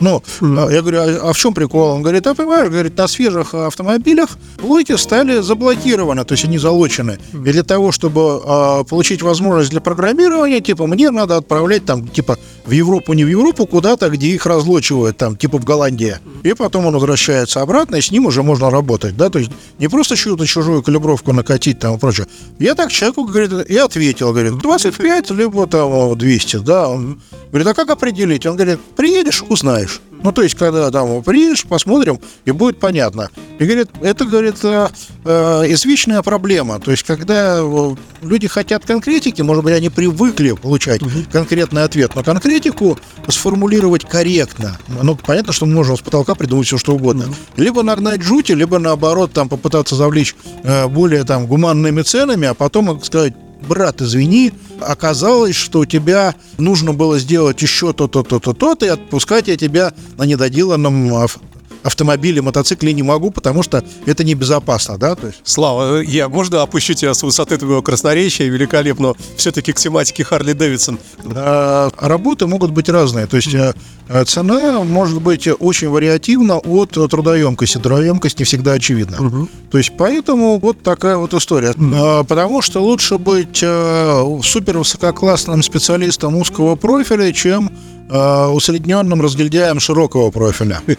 Ну, 0.00 0.22
а 0.40 0.70
я 0.70 0.80
говорю, 0.80 0.98
а, 1.00 1.30
а 1.30 1.32
в 1.32 1.38
чем 1.38 1.54
прикол? 1.54 1.90
Он 1.90 2.02
говорит, 2.02 2.26
а 2.26 2.34
понимаешь, 2.34 2.70
говорит, 2.70 2.96
на 2.96 3.08
свежих 3.08 3.54
автомобилях 3.54 4.30
блоки 4.60 4.96
стали 4.96 5.40
заблокированы, 5.40 6.24
то 6.24 6.32
есть 6.32 6.44
они 6.44 6.58
залочены. 6.58 7.18
И 7.32 7.52
для 7.52 7.62
того, 7.62 7.92
чтобы 7.92 8.40
а, 8.44 8.84
получить 8.84 9.22
возможность 9.22 9.70
для 9.70 9.80
программирования, 9.80 10.60
типа, 10.60 10.86
мне 10.86 11.10
надо 11.10 11.36
отправлять 11.36 11.84
там, 11.84 12.08
типа, 12.08 12.38
в 12.64 12.70
Европу, 12.70 13.12
не 13.12 13.24
в 13.24 13.28
Европу, 13.28 13.66
куда-то, 13.66 14.08
где 14.08 14.28
их 14.28 14.46
разлочивают, 14.46 15.16
там, 15.16 15.36
типа 15.36 15.58
в 15.58 15.64
Голландии. 15.64 16.16
И 16.42 16.54
потом 16.54 16.86
он 16.86 16.94
возвращается 16.94 17.60
обратно, 17.60 17.96
и 17.96 18.00
с 18.00 18.10
ним 18.10 18.26
уже 18.26 18.42
можно 18.42 18.70
работать, 18.70 19.16
да, 19.16 19.30
то 19.30 19.38
есть 19.38 19.50
не 19.78 19.88
просто 19.88 20.16
чью-то 20.16 20.46
чужую 20.46 20.82
калибровку 20.82 21.32
накатить 21.32 21.78
там 21.78 21.96
и 21.96 21.98
прочее. 21.98 22.26
Я 22.58 22.74
так 22.74 22.90
человеку, 22.90 23.24
говорит, 23.24 23.52
и 23.68 23.76
ответил, 23.76 24.32
говорит, 24.32 24.58
25, 24.58 25.30
либо 25.30 25.66
там 25.66 26.16
200, 26.16 26.56
да. 26.58 26.88
Он 26.88 27.20
говорит, 27.50 27.66
а 27.68 27.74
как 27.74 27.90
определить? 27.90 28.46
Он 28.46 28.56
говорит, 28.56 28.80
приедешь, 28.96 29.42
узнаешь. 29.48 29.91
Ну, 30.22 30.32
то 30.32 30.42
есть, 30.42 30.54
когда 30.54 30.90
там 30.90 31.22
приедешь, 31.22 31.64
посмотрим, 31.64 32.20
и 32.44 32.50
будет 32.50 32.78
понятно. 32.78 33.30
И 33.58 33.64
говорит, 33.64 33.88
это, 34.00 34.24
говорит, 34.24 34.56
э, 34.62 34.88
э, 35.24 35.64
извечная 35.72 36.22
проблема. 36.22 36.80
То 36.80 36.90
есть, 36.90 37.02
когда 37.02 37.58
э, 37.60 37.94
люди 38.22 38.48
хотят 38.48 38.84
конкретики, 38.84 39.42
может 39.42 39.64
быть, 39.64 39.74
они 39.74 39.88
привыкли 39.88 40.52
получать 40.52 41.00
конкретный 41.32 41.84
ответ, 41.84 42.14
но 42.14 42.22
конкретику 42.22 42.98
сформулировать 43.28 44.08
корректно. 44.08 44.78
Ну, 45.02 45.16
понятно, 45.16 45.52
что 45.52 45.66
можно 45.66 45.96
с 45.96 46.00
потолка 46.00 46.34
придумать 46.34 46.66
все, 46.66 46.78
что 46.78 46.94
угодно. 46.94 47.26
Либо 47.56 47.82
нагнать 47.82 48.22
жути, 48.22 48.52
либо, 48.52 48.78
наоборот, 48.78 49.32
там 49.32 49.48
попытаться 49.48 49.96
завлечь 49.96 50.34
э, 50.62 50.86
более 50.86 51.24
там 51.24 51.46
гуманными 51.46 52.02
ценами, 52.02 52.48
а 52.48 52.54
потом 52.54 53.02
сказать, 53.02 53.34
брат, 53.62 54.00
извини, 54.02 54.52
оказалось, 54.80 55.56
что 55.56 55.80
у 55.80 55.84
тебя 55.84 56.34
нужно 56.58 56.92
было 56.92 57.18
сделать 57.18 57.62
еще 57.62 57.92
то-то, 57.92 58.22
то-то, 58.22 58.52
то-то, 58.52 58.86
и 58.86 58.88
отпускать 58.88 59.48
я 59.48 59.56
тебя 59.56 59.92
на 60.16 60.24
недоделанном 60.24 61.14
ав- 61.14 61.38
автомобиле, 61.82 62.42
мотоцикле 62.42 62.92
не 62.92 63.02
могу, 63.02 63.30
потому 63.30 63.62
что 63.62 63.84
это 64.06 64.24
небезопасно, 64.24 64.98
да, 64.98 65.14
то 65.14 65.28
есть... 65.28 65.40
Слава, 65.44 66.00
я 66.00 66.28
можно 66.28 66.62
опущу 66.62 66.94
тебя 66.94 67.14
с 67.14 67.22
высоты 67.22 67.56
твоего 67.58 67.82
красноречия 67.82 68.48
великолепно, 68.48 69.14
все-таки 69.36 69.72
к 69.72 69.76
тематике 69.76 70.24
Харли 70.24 70.52
Дэвидсон. 70.52 70.98
А, 71.34 71.90
Работы 71.98 72.46
могут 72.46 72.70
быть 72.70 72.88
разные, 72.88 73.26
то 73.26 73.36
есть 73.36 73.54
э, 73.54 73.74
э, 74.08 74.24
цена 74.24 74.82
может 74.82 75.20
быть 75.22 75.48
очень 75.58 75.88
вариативна 75.88 76.58
от 76.58 76.90
трудоемкости, 76.90 77.78
трудоемкость 77.78 78.38
не 78.38 78.44
всегда 78.44 78.72
очевидна. 78.72 79.48
То 79.70 79.78
есть 79.78 79.92
поэтому 79.96 80.58
вот 80.58 80.82
такая 80.82 81.16
вот 81.16 81.34
история. 81.34 81.74
А, 81.94 82.24
Потому 82.24 82.62
что 82.62 82.80
лучше 82.80 83.18
быть 83.18 83.60
э, 83.62 84.40
супер 84.42 84.78
высококлассным 84.78 85.62
специалистом 85.62 86.36
узкого 86.36 86.76
профиля, 86.76 87.32
чем 87.32 87.70
э, 88.12 88.46
усредненным 88.46 89.22
разгильдяем 89.22 89.80
широкого 89.80 90.30
профиля. 90.30 90.80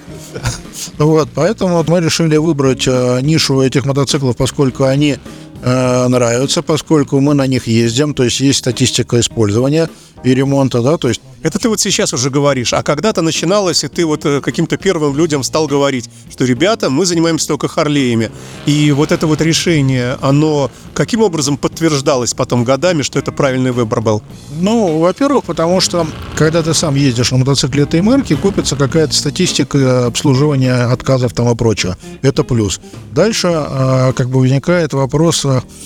Вот, 0.97 1.29
поэтому 1.33 1.85
мы 1.87 2.01
решили 2.01 2.35
выбрать 2.35 2.87
э, 2.87 3.19
нишу 3.21 3.61
этих 3.61 3.85
мотоциклов, 3.85 4.35
поскольку 4.35 4.83
они 4.83 5.17
э, 5.61 6.07
нравятся, 6.07 6.61
поскольку 6.61 7.19
мы 7.21 7.33
на 7.35 7.47
них 7.47 7.67
ездим, 7.67 8.13
то 8.13 8.23
есть 8.23 8.39
есть 8.41 8.59
статистика 8.59 9.19
использования 9.19 9.89
и 10.23 10.33
ремонта, 10.33 10.81
да, 10.81 10.97
то 10.97 11.09
есть 11.09 11.21
Это 11.43 11.59
ты 11.59 11.67
вот 11.67 11.81
сейчас 11.81 12.13
уже 12.13 12.29
говоришь, 12.29 12.71
а 12.73 12.83
когда-то 12.83 13.21
начиналось, 13.21 13.83
и 13.83 13.89
ты 13.89 14.05
вот 14.05 14.25
э, 14.25 14.39
каким-то 14.39 14.77
первым 14.77 15.17
людям 15.17 15.43
стал 15.43 15.67
говорить, 15.67 16.09
что, 16.31 16.45
ребята, 16.45 16.89
мы 16.89 17.05
занимаемся 17.05 17.49
только 17.49 17.67
Харлеями. 17.67 18.31
И 18.65 18.93
вот 18.93 19.11
это 19.11 19.27
вот 19.27 19.41
решение, 19.41 20.17
оно 20.21 20.71
каким 20.93 21.21
образом 21.21 21.57
подтверждалось 21.57 22.33
потом 22.33 22.63
годами, 22.63 23.01
что 23.01 23.19
это 23.19 23.33
правильный 23.33 23.71
выбор 23.71 23.99
был? 23.99 24.23
Ну, 24.57 24.99
во-первых, 24.99 25.43
потому 25.43 25.81
что, 25.81 26.07
когда 26.37 26.63
ты 26.63 26.73
сам 26.73 26.95
ездишь 26.95 27.31
на 27.31 27.39
мотоцикле 27.39 27.83
этой 27.83 28.01
марки, 28.01 28.35
купится 28.35 28.77
какая-то 28.77 29.13
статистика 29.13 30.05
обслуживания 30.05 30.85
отказов 30.93 31.33
там 31.33 31.51
и 31.51 31.55
прочего. 31.55 31.97
Это 32.21 32.45
плюс. 32.45 32.79
Дальше, 33.11 33.49
э, 33.51 34.13
как 34.15 34.29
бы 34.29 34.39
возникает 34.39 34.93
вопрос 34.93 35.45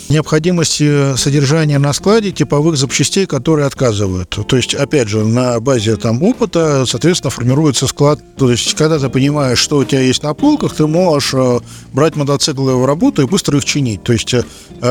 необходимости 0.10 1.16
содержания 1.18 1.80
на 1.80 1.94
складе 1.94 2.32
типовых 2.32 2.78
запчастей, 2.78 3.26
которые 3.26 3.66
отказывают. 3.66 4.27
То 4.30 4.56
есть, 4.56 4.76
опять 4.76 5.08
же, 5.08 5.26
на 5.26 5.60
базе 5.60 5.96
там 5.96 6.22
опыта, 6.22 6.86
соответственно, 6.86 7.32
формируется 7.32 7.88
склад. 7.88 8.20
То 8.38 8.52
есть, 8.52 8.76
когда 8.76 9.00
ты 9.00 9.10
понимаешь, 9.10 9.58
что 9.58 9.78
у 9.78 9.84
тебя 9.84 10.02
есть 10.02 10.22
на 10.22 10.34
полках, 10.34 10.76
ты 10.76 10.86
можешь 10.86 11.34
э, 11.34 11.60
брать 11.94 12.16
мотоциклы 12.16 12.76
в 12.76 12.86
работу 12.86 13.22
и 13.22 13.26
быстро 13.26 13.58
их 13.58 13.66
чинить. 13.66 14.04
То 14.04 14.14
есть, 14.14 14.34
э, 14.34 14.44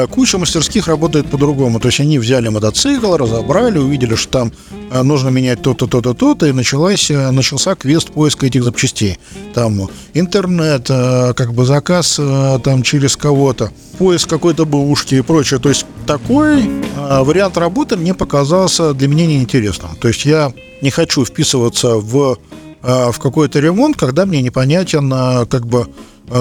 куча 0.08 0.38
мастерских 0.38 0.88
работает 0.88 1.30
по-другому. 1.30 1.78
То 1.78 1.88
есть, 1.88 2.00
они 2.00 2.18
взяли 2.18 2.48
мотоцикл, 2.48 3.14
разобрали, 3.16 3.78
увидели, 3.78 4.14
что 4.14 4.30
там 4.30 4.52
э, 4.90 5.02
нужно 5.02 5.28
менять 5.28 5.62
то-то, 5.62 5.86
то-то, 5.86 6.14
то-то, 6.14 6.46
и 6.46 6.52
началась, 6.52 7.10
э, 7.10 7.30
начался 7.30 7.74
квест 7.76 8.10
поиска 8.10 8.46
этих 8.46 8.64
запчастей. 8.64 9.18
Там 9.54 9.88
интернет, 10.14 10.86
э, 10.88 11.34
как 11.34 11.52
бы 11.54 11.64
заказ 11.64 12.16
э, 12.18 12.58
там 12.64 12.82
через 12.82 13.16
кого-то, 13.16 13.70
поиск 13.98 14.28
какой-то 14.28 14.64
бушки 14.64 15.16
и 15.16 15.20
прочее. 15.22 15.60
То 15.60 15.68
есть 15.68 15.86
такой 16.06 16.64
э, 16.64 17.22
вариант 17.22 17.56
работы 17.56 17.96
мне 17.96 18.14
показался 18.14 18.94
для 18.94 19.08
меня 19.08 19.26
неинтересным. 19.26 19.96
То 20.00 20.08
есть 20.08 20.24
я 20.24 20.52
не 20.82 20.90
хочу 20.90 21.24
вписываться 21.24 21.96
в, 21.96 22.38
э, 22.82 23.10
в 23.10 23.18
какой-то 23.18 23.60
ремонт, 23.60 23.96
когда 23.96 24.26
мне 24.26 24.42
непонятен 24.42 25.12
э, 25.12 25.46
как 25.46 25.66
бы 25.66 25.86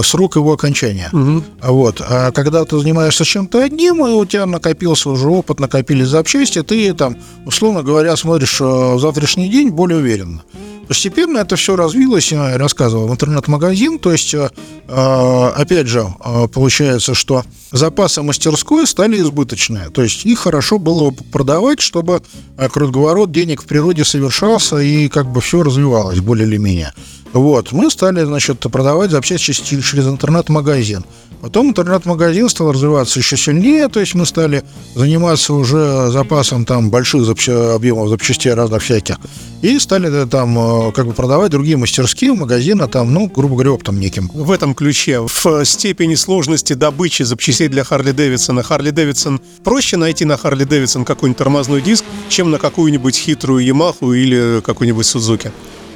срок 0.02 0.36
его 0.36 0.52
окончания. 0.52 1.12
А 1.62 1.72
Вот. 1.72 2.02
А 2.02 2.32
когда 2.32 2.66
ты 2.66 2.80
занимаешься 2.80 3.24
чем-то 3.24 3.64
одним, 3.64 4.06
и 4.08 4.12
у 4.14 4.26
тебя 4.26 4.48
накопился 4.48 5.12
уже 5.12 5.28
опыт, 5.28 5.60
накопились 5.60 6.08
запчасти, 6.08 6.64
ты 6.64 6.92
там, 6.96 7.18
условно 7.46 7.84
говоря, 7.84 8.16
смотришь 8.16 8.60
в 8.60 8.98
завтрашний 9.00 9.48
день 9.48 9.70
более 9.70 10.00
уверенно. 10.00 10.42
Постепенно 10.88 11.40
это 11.40 11.56
все 11.56 11.76
развилось, 11.76 12.32
я 12.32 12.58
рассказывал, 12.58 13.08
в 13.08 13.12
интернет-магазин, 13.12 13.98
то 13.98 14.12
есть, 14.12 14.34
э, 14.34 14.50
э, 14.88 15.52
опять 15.56 15.88
же, 15.88 16.08
э, 16.24 16.48
получается, 16.48 17.16
что 17.16 17.44
запасы 17.72 18.22
мастерской 18.22 18.86
стали 18.86 19.20
избыточные, 19.20 19.90
то 19.90 20.04
есть 20.04 20.26
их 20.26 20.40
хорошо 20.40 20.78
было 20.78 21.10
бы 21.10 21.24
продавать, 21.32 21.82
чтобы 21.82 22.22
круговорот 22.72 23.32
денег 23.32 23.64
в 23.64 23.66
природе 23.66 24.06
совершался 24.06 24.78
и 24.78 25.08
как 25.10 25.32
бы 25.32 25.42
все 25.42 25.64
развивалось 25.64 26.20
более 26.20 26.48
или 26.48 26.58
менее. 26.58 26.94
Вот, 27.34 27.72
мы 27.72 27.90
стали, 27.90 28.24
значит, 28.24 28.60
продавать 28.60 29.12
запчасти 29.12 29.52
через 29.52 30.08
интернет-магазин. 30.08 31.04
Потом 31.46 31.68
интернет-магазин 31.68 32.50
стал 32.50 32.72
развиваться 32.72 33.20
еще 33.20 33.38
сильнее, 33.38 33.88
то 33.88 34.00
есть 34.00 34.16
мы 34.16 34.26
стали 34.26 34.64
заниматься 34.96 35.54
уже 35.54 36.10
запасом 36.10 36.66
там 36.66 36.90
больших 36.90 37.22
запча- 37.22 37.76
объемов 37.76 38.10
запчастей 38.10 38.52
разных 38.56 38.82
всяких. 38.82 39.18
И 39.62 39.78
стали 39.78 40.24
э, 40.24 40.26
там 40.26 40.58
э, 40.58 40.92
как 40.92 41.06
бы 41.06 41.14
продавать 41.14 41.52
другие 41.52 41.78
мастерские, 41.78 42.34
магазины 42.34 42.88
там, 42.88 43.14
ну, 43.14 43.28
грубо 43.28 43.54
говоря, 43.54 43.74
оптом 43.74 44.00
неким. 44.00 44.32
В 44.34 44.50
этом 44.50 44.74
ключе, 44.74 45.20
в 45.20 45.66
степени 45.66 46.16
сложности 46.16 46.74
добычи 46.74 47.22
запчастей 47.22 47.68
для 47.68 47.84
Харли 47.84 48.12
Дэвидсона, 48.12 48.64
Харли 48.64 48.90
Дэвидсон 48.90 49.40
проще 49.64 49.98
найти 49.98 50.26
на 50.26 50.38
Харли 50.38 50.64
Дэвидсон 50.64 51.06
какой-нибудь 51.06 51.38
тормозной 51.38 51.84
диск, 51.84 52.06
чем 52.28 52.50
на 52.50 52.58
какую-нибудь 52.58 53.16
хитрую 53.16 53.64
Ямаху 53.64 54.14
или 54.14 54.64
какую-нибудь 54.66 55.06
Сузуки. 55.06 55.52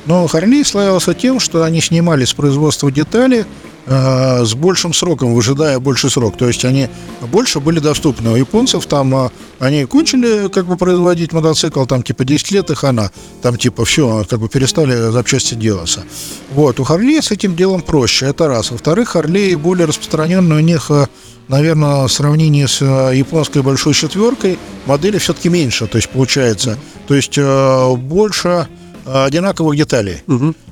Но 0.06 0.28
Харли 0.28 0.64
славился 0.64 1.14
тем, 1.14 1.40
что 1.40 1.64
они 1.64 1.82
снимали 1.82 2.26
с 2.26 2.34
производства 2.34 2.92
детали 2.92 3.46
э, 3.86 4.46
с 4.46 4.54
большим 4.54 4.94
сроком, 4.94 5.34
выжидая 5.34 5.80
больший 5.80 6.10
срок. 6.10 6.38
То 6.38 6.48
есть 6.48 6.66
они 6.66 6.90
больше 7.32 7.60
были 7.60 7.80
доступны. 7.80 8.32
У 8.32 8.36
японцев 8.36 8.86
там 8.86 9.14
э, 9.16 9.30
они 9.60 9.86
кончили 9.86 10.48
как 10.50 10.66
бы 10.66 10.78
производить 10.78 11.34
мотоцикл, 11.34 11.86
там 11.86 12.04
типа 12.04 12.26
10 12.26 12.52
лет 12.52 12.70
и 12.70 12.76
хана. 12.76 13.12
Там 13.42 13.58
типа 13.58 13.86
все, 13.86 14.26
как 14.30 14.40
бы 14.40 14.50
перестали 14.50 15.12
запчасти 15.12 15.56
делаться. 15.56 16.04
Вот, 16.52 16.80
у 16.80 16.84
Харли 16.84 17.20
с 17.20 17.32
этим 17.32 17.56
делом 17.56 17.82
проще, 17.82 18.28
это 18.28 18.48
раз. 18.48 18.72
Во-вторых, 18.72 19.10
Харли 19.10 19.56
более 19.56 19.86
распространенный 19.86 20.58
у 20.58 20.62
них 20.62 20.92
э, 20.92 21.08
наверное, 21.48 22.08
в 22.08 22.12
сравнении 22.12 22.66
с 22.66 22.82
японской 22.82 23.62
большой 23.62 23.94
четверкой 23.94 24.60
модели 24.86 25.18
все-таки 25.18 25.50
меньше, 25.50 25.88
то 25.88 25.98
есть 25.98 26.10
получается, 26.10 26.78
то 27.08 27.16
есть 27.16 27.38
э, 27.38 27.96
больше 27.96 28.68
одинаковых 29.06 29.76
деталей. 29.76 30.22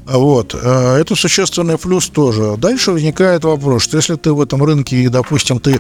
Вот. 0.10 0.56
э, 0.60 0.98
Это 1.02 1.16
существенный 1.16 1.78
плюс 1.78 2.08
тоже. 2.10 2.56
Дальше 2.58 2.92
возникает 2.92 3.44
вопрос, 3.44 3.84
что 3.84 3.98
если 3.98 4.16
ты 4.16 4.32
в 4.32 4.42
этом 4.42 4.64
рынке 4.64 4.96
и, 4.98 5.08
допустим, 5.10 5.60
ты 5.60 5.80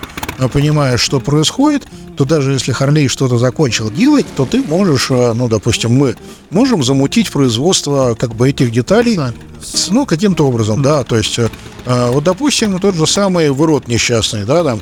понимаешь, 0.53 0.99
что 1.01 1.19
происходит, 1.19 1.87
то 2.17 2.25
даже 2.25 2.51
если 2.53 2.71
Харлей 2.71 3.07
что-то 3.07 3.37
закончил 3.37 3.89
делать, 3.89 4.25
то 4.35 4.45
ты 4.45 4.61
можешь, 4.63 5.09
э, 5.11 5.33
ну, 5.33 5.47
допустим, 5.47 5.93
мы 5.93 6.15
можем 6.49 6.83
замутить 6.83 7.31
производство 7.31 8.15
как 8.19 8.35
бы 8.35 8.49
этих 8.49 8.71
деталей, 8.71 9.17
с- 9.61 9.89
ну, 9.89 10.05
каким-то 10.05 10.47
образом, 10.47 10.81
да, 10.81 11.03
то 11.03 11.15
есть, 11.17 11.39
э, 11.39 11.47
вот, 11.85 12.23
допустим, 12.23 12.79
тот 12.79 12.95
же 12.95 13.07
самый 13.07 13.49
вырод 13.51 13.87
несчастный, 13.87 14.43
да, 14.45 14.63
там, 14.63 14.81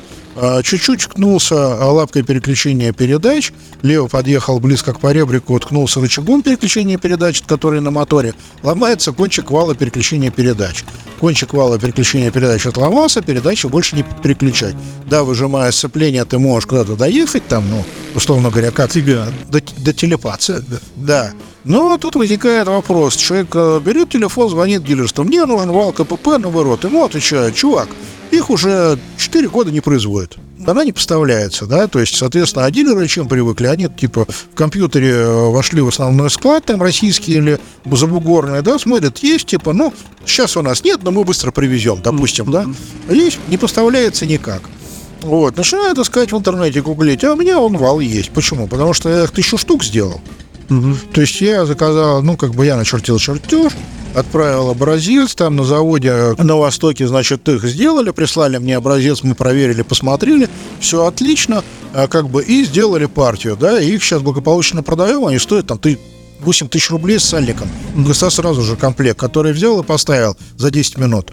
чуть-чуть 0.62 1.00
ткнулся 1.00 1.54
лапкой 1.56 2.22
переключения 2.22 2.92
передач, 2.92 3.52
лево 3.80 4.06
подъехал 4.06 4.60
близко 4.60 4.92
к 4.92 5.00
поребрику, 5.00 5.58
ткнулся 5.58 5.98
рычагом 6.00 6.42
переключения 6.42 6.98
передач, 6.98 7.40
который 7.46 7.80
на 7.80 7.90
моторе, 7.90 8.34
ломается 8.62 9.12
кончик 9.12 9.35
вала 9.50 9.74
переключения 9.74 10.30
передач. 10.30 10.84
Кончик 11.20 11.54
вала 11.54 11.78
переключения 11.78 12.30
передач 12.30 12.66
отломался, 12.66 13.22
передачу 13.22 13.68
больше 13.68 13.96
не 13.96 14.04
переключать. 14.22 14.74
Да, 15.06 15.24
выжимая 15.24 15.70
сцепление, 15.72 16.24
ты 16.24 16.38
можешь 16.38 16.66
куда-то 16.66 16.96
доехать, 16.96 17.46
там, 17.48 17.64
ну, 17.70 17.84
условно 18.14 18.50
говоря, 18.50 18.70
как 18.70 18.90
тебя 18.90 19.26
до, 19.48 19.60
до 19.78 19.92
телепаться. 19.92 20.64
Да. 20.96 21.32
Но 21.64 21.98
тут 21.98 22.14
возникает 22.14 22.68
вопрос. 22.68 23.16
Человек 23.16 23.48
э, 23.54 23.80
берет 23.84 24.10
телефон, 24.10 24.48
звонит 24.48 24.84
дилерству. 24.84 25.24
Мне 25.24 25.44
нужен 25.46 25.72
вал 25.72 25.92
КПП 25.92 26.38
на 26.38 26.48
ворот. 26.48 26.84
Ему 26.84 27.04
отвечают, 27.04 27.56
чувак, 27.56 27.88
их 28.36 28.50
уже 28.50 28.98
4 29.16 29.48
года 29.48 29.70
не 29.70 29.80
производят. 29.80 30.36
Она 30.66 30.84
не 30.84 30.92
поставляется, 30.92 31.66
да, 31.66 31.86
то 31.86 32.00
есть, 32.00 32.16
соответственно, 32.16 32.64
а 32.64 32.70
дилеры 32.70 33.06
чем 33.06 33.28
привыкли? 33.28 33.66
Они, 33.66 33.88
типа, 33.88 34.26
в 34.26 34.54
компьютере 34.54 35.10
э, 35.10 35.50
вошли 35.50 35.80
в 35.80 35.88
основной 35.88 36.30
склад, 36.30 36.64
там, 36.64 36.82
российский 36.82 37.34
или 37.34 37.60
забугорный, 37.84 38.62
да, 38.62 38.78
смотрят, 38.78 39.18
есть, 39.18 39.46
типа, 39.46 39.72
ну, 39.72 39.92
сейчас 40.24 40.56
у 40.56 40.62
нас 40.62 40.82
нет, 40.82 41.00
но 41.02 41.10
мы 41.12 41.24
быстро 41.24 41.52
привезем, 41.52 42.00
допустим, 42.02 42.50
да. 42.50 42.66
Есть, 43.08 43.38
не 43.48 43.58
поставляется 43.58 44.26
никак. 44.26 44.62
Вот, 45.22 45.56
начинают 45.56 45.98
искать 45.98 46.32
в 46.32 46.38
интернете, 46.38 46.82
гуглить, 46.82 47.24
а 47.24 47.32
у 47.32 47.36
меня 47.36 47.58
он 47.58 47.76
вал 47.76 48.00
есть. 48.00 48.30
Почему? 48.30 48.66
Потому 48.68 48.92
что 48.92 49.08
я 49.08 49.24
их 49.24 49.32
тысячу 49.32 49.58
штук 49.58 49.84
сделал. 49.84 50.20
То 50.68 51.20
есть 51.20 51.40
я 51.40 51.66
заказал, 51.66 52.22
ну, 52.22 52.36
как 52.36 52.54
бы 52.54 52.66
я 52.66 52.76
начертил 52.76 53.18
чертеж, 53.18 53.72
отправил 54.14 54.70
образец, 54.70 55.34
там 55.34 55.56
на 55.56 55.64
заводе 55.64 56.34
на 56.38 56.56
Востоке, 56.56 57.06
значит, 57.06 57.48
их 57.48 57.64
сделали, 57.64 58.10
прислали 58.10 58.58
мне 58.58 58.76
образец, 58.76 59.22
мы 59.22 59.34
проверили, 59.34 59.82
посмотрели, 59.82 60.48
все 60.80 61.04
отлично, 61.04 61.62
а, 61.92 62.08
как 62.08 62.28
бы, 62.28 62.42
и 62.42 62.64
сделали 62.64 63.06
партию, 63.06 63.56
да, 63.60 63.80
и 63.80 63.90
их 63.92 64.02
сейчас 64.02 64.22
благополучно 64.22 64.82
продаем, 64.82 65.26
они 65.26 65.38
стоят 65.38 65.66
там 65.66 65.78
ты 65.78 65.98
8 66.40 66.68
тысяч 66.68 66.90
рублей 66.90 67.18
с 67.18 67.24
сальником. 67.24 67.68
ГСА 67.94 68.30
сразу 68.30 68.62
же 68.62 68.76
комплект, 68.76 69.18
который 69.18 69.52
взял 69.52 69.80
и 69.80 69.84
поставил 69.84 70.36
за 70.56 70.70
10 70.70 70.98
минут. 70.98 71.32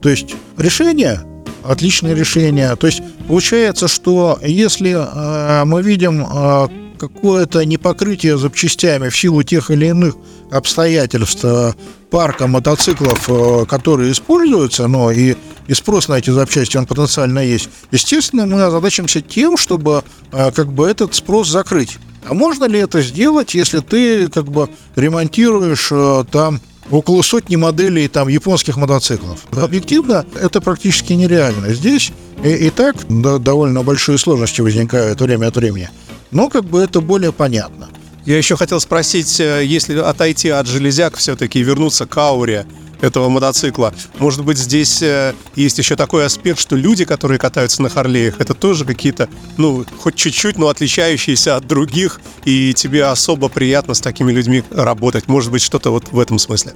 То 0.00 0.08
есть 0.08 0.34
решение 0.56 1.20
отличное 1.64 2.14
решение. 2.14 2.76
То 2.76 2.86
есть 2.86 3.02
получается, 3.26 3.88
что 3.88 4.38
если 4.42 4.92
э, 4.92 5.64
мы 5.64 5.82
видим 5.82 6.24
э, 6.24 6.68
какое-то 6.98 7.64
непокрытие 7.64 8.38
запчастями 8.38 9.08
в 9.08 9.16
силу 9.16 9.42
тех 9.42 9.70
или 9.70 9.86
иных 9.86 10.16
обстоятельств 10.50 11.44
э, 11.44 11.72
парка 12.10 12.46
мотоциклов, 12.46 13.28
э, 13.28 13.66
которые 13.66 14.12
используются, 14.12 14.86
но 14.86 15.10
и, 15.10 15.34
и 15.66 15.74
спрос 15.74 16.08
на 16.08 16.14
эти 16.14 16.30
запчасти, 16.30 16.76
он 16.76 16.86
потенциально 16.86 17.40
есть, 17.40 17.68
естественно, 17.90 18.46
мы 18.46 18.62
озадачимся 18.62 19.20
тем, 19.20 19.56
чтобы 19.56 20.04
э, 20.32 20.50
как 20.52 20.72
бы 20.72 20.88
этот 20.88 21.14
спрос 21.14 21.48
закрыть. 21.48 21.98
А 22.26 22.34
можно 22.34 22.64
ли 22.64 22.78
это 22.78 23.02
сделать, 23.02 23.54
если 23.54 23.80
ты 23.80 24.28
как 24.28 24.46
бы 24.46 24.70
ремонтируешь 24.96 25.92
там 26.30 26.60
около 26.90 27.22
сотни 27.22 27.56
моделей 27.56 28.08
там 28.08 28.28
японских 28.28 28.76
мотоциклов. 28.76 29.46
Объективно 29.52 30.24
это 30.40 30.60
практически 30.60 31.12
нереально. 31.12 31.74
Здесь 31.74 32.12
и, 32.42 32.48
и 32.48 32.70
так 32.70 32.96
да, 33.08 33.38
довольно 33.38 33.82
большие 33.82 34.18
сложности 34.18 34.60
возникают 34.60 35.20
время 35.20 35.48
от 35.48 35.56
времени. 35.56 35.90
Но 36.34 36.50
как 36.50 36.64
бы 36.64 36.80
это 36.80 37.00
более 37.00 37.32
понятно. 37.32 37.88
Я 38.26 38.36
еще 38.36 38.56
хотел 38.56 38.80
спросить, 38.80 39.38
э, 39.38 39.64
если 39.64 39.96
отойти 39.96 40.48
от 40.48 40.66
железяк 40.66 41.16
все-таки 41.16 41.60
и 41.60 41.62
вернуться 41.62 42.06
к 42.06 42.16
ауре 42.18 42.66
этого 43.00 43.28
мотоцикла, 43.28 43.94
может 44.18 44.44
быть, 44.44 44.58
здесь 44.58 45.00
э, 45.00 45.34
есть 45.54 45.78
еще 45.78 45.94
такой 45.94 46.26
аспект, 46.26 46.58
что 46.58 46.74
люди, 46.74 47.04
которые 47.04 47.38
катаются 47.38 47.82
на 47.82 47.88
Харлеях, 47.88 48.40
это 48.40 48.54
тоже 48.54 48.84
какие-то, 48.84 49.28
ну, 49.58 49.84
хоть 50.00 50.16
чуть-чуть, 50.16 50.58
но 50.58 50.68
отличающиеся 50.68 51.54
от 51.54 51.68
других, 51.68 52.20
и 52.44 52.74
тебе 52.74 53.04
особо 53.04 53.48
приятно 53.48 53.94
с 53.94 54.00
такими 54.00 54.32
людьми 54.32 54.64
работать. 54.72 55.28
Может 55.28 55.52
быть, 55.52 55.62
что-то 55.62 55.90
вот 55.90 56.10
в 56.10 56.18
этом 56.18 56.40
смысле. 56.40 56.72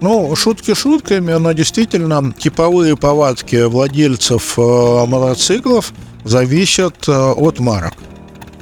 Ну, 0.00 0.36
шутки 0.36 0.72
шутками, 0.74 1.32
но 1.32 1.50
действительно 1.50 2.32
типовые 2.38 2.96
повадки 2.96 3.64
владельцев 3.64 4.56
э, 4.56 5.06
мотоциклов 5.06 5.92
зависят 6.24 7.08
от 7.08 7.58
марок. 7.58 7.94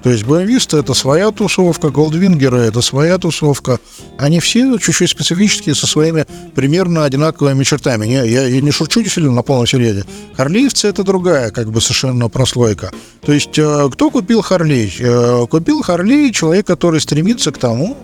То 0.03 0.11
есть 0.11 0.25
BMW 0.25 0.79
это 0.79 0.95
своя 0.95 1.31
тусовка, 1.31 1.89
Goldwinger 1.89 2.57
это 2.57 2.81
своя 2.81 3.19
тусовка. 3.19 3.79
Они 4.19 4.41
все 4.41 4.79
чуть-чуть 4.79 5.11
специфические 5.11 5.75
со 5.75 5.87
своими 5.87 6.27
примерно 6.55 7.05
одинаковыми 7.05 7.65
чертами. 7.65 8.07
Я, 8.07 8.23
я, 8.25 8.47
я 8.47 8.61
не 8.61 8.71
шучу 8.71 9.03
действительно 9.03 9.35
на 9.35 9.43
полном 9.43 9.67
серьезе. 9.67 10.05
Харлиевцы 10.37 10.89
это 10.89 11.03
другая 11.03 11.51
как 11.51 11.71
бы 11.71 11.81
совершенно 11.81 12.29
прослойка. 12.29 12.93
То 13.25 13.33
есть 13.33 13.59
э, 13.59 13.89
кто 13.93 14.11
купил 14.11 14.43
Харлей? 14.43 14.95
Э, 15.01 15.47
купил 15.51 15.83
Харлей 15.83 16.33
человек, 16.33 16.67
который 16.67 17.01
стремится 17.01 17.53
к 17.53 17.59
тому, 17.59 17.97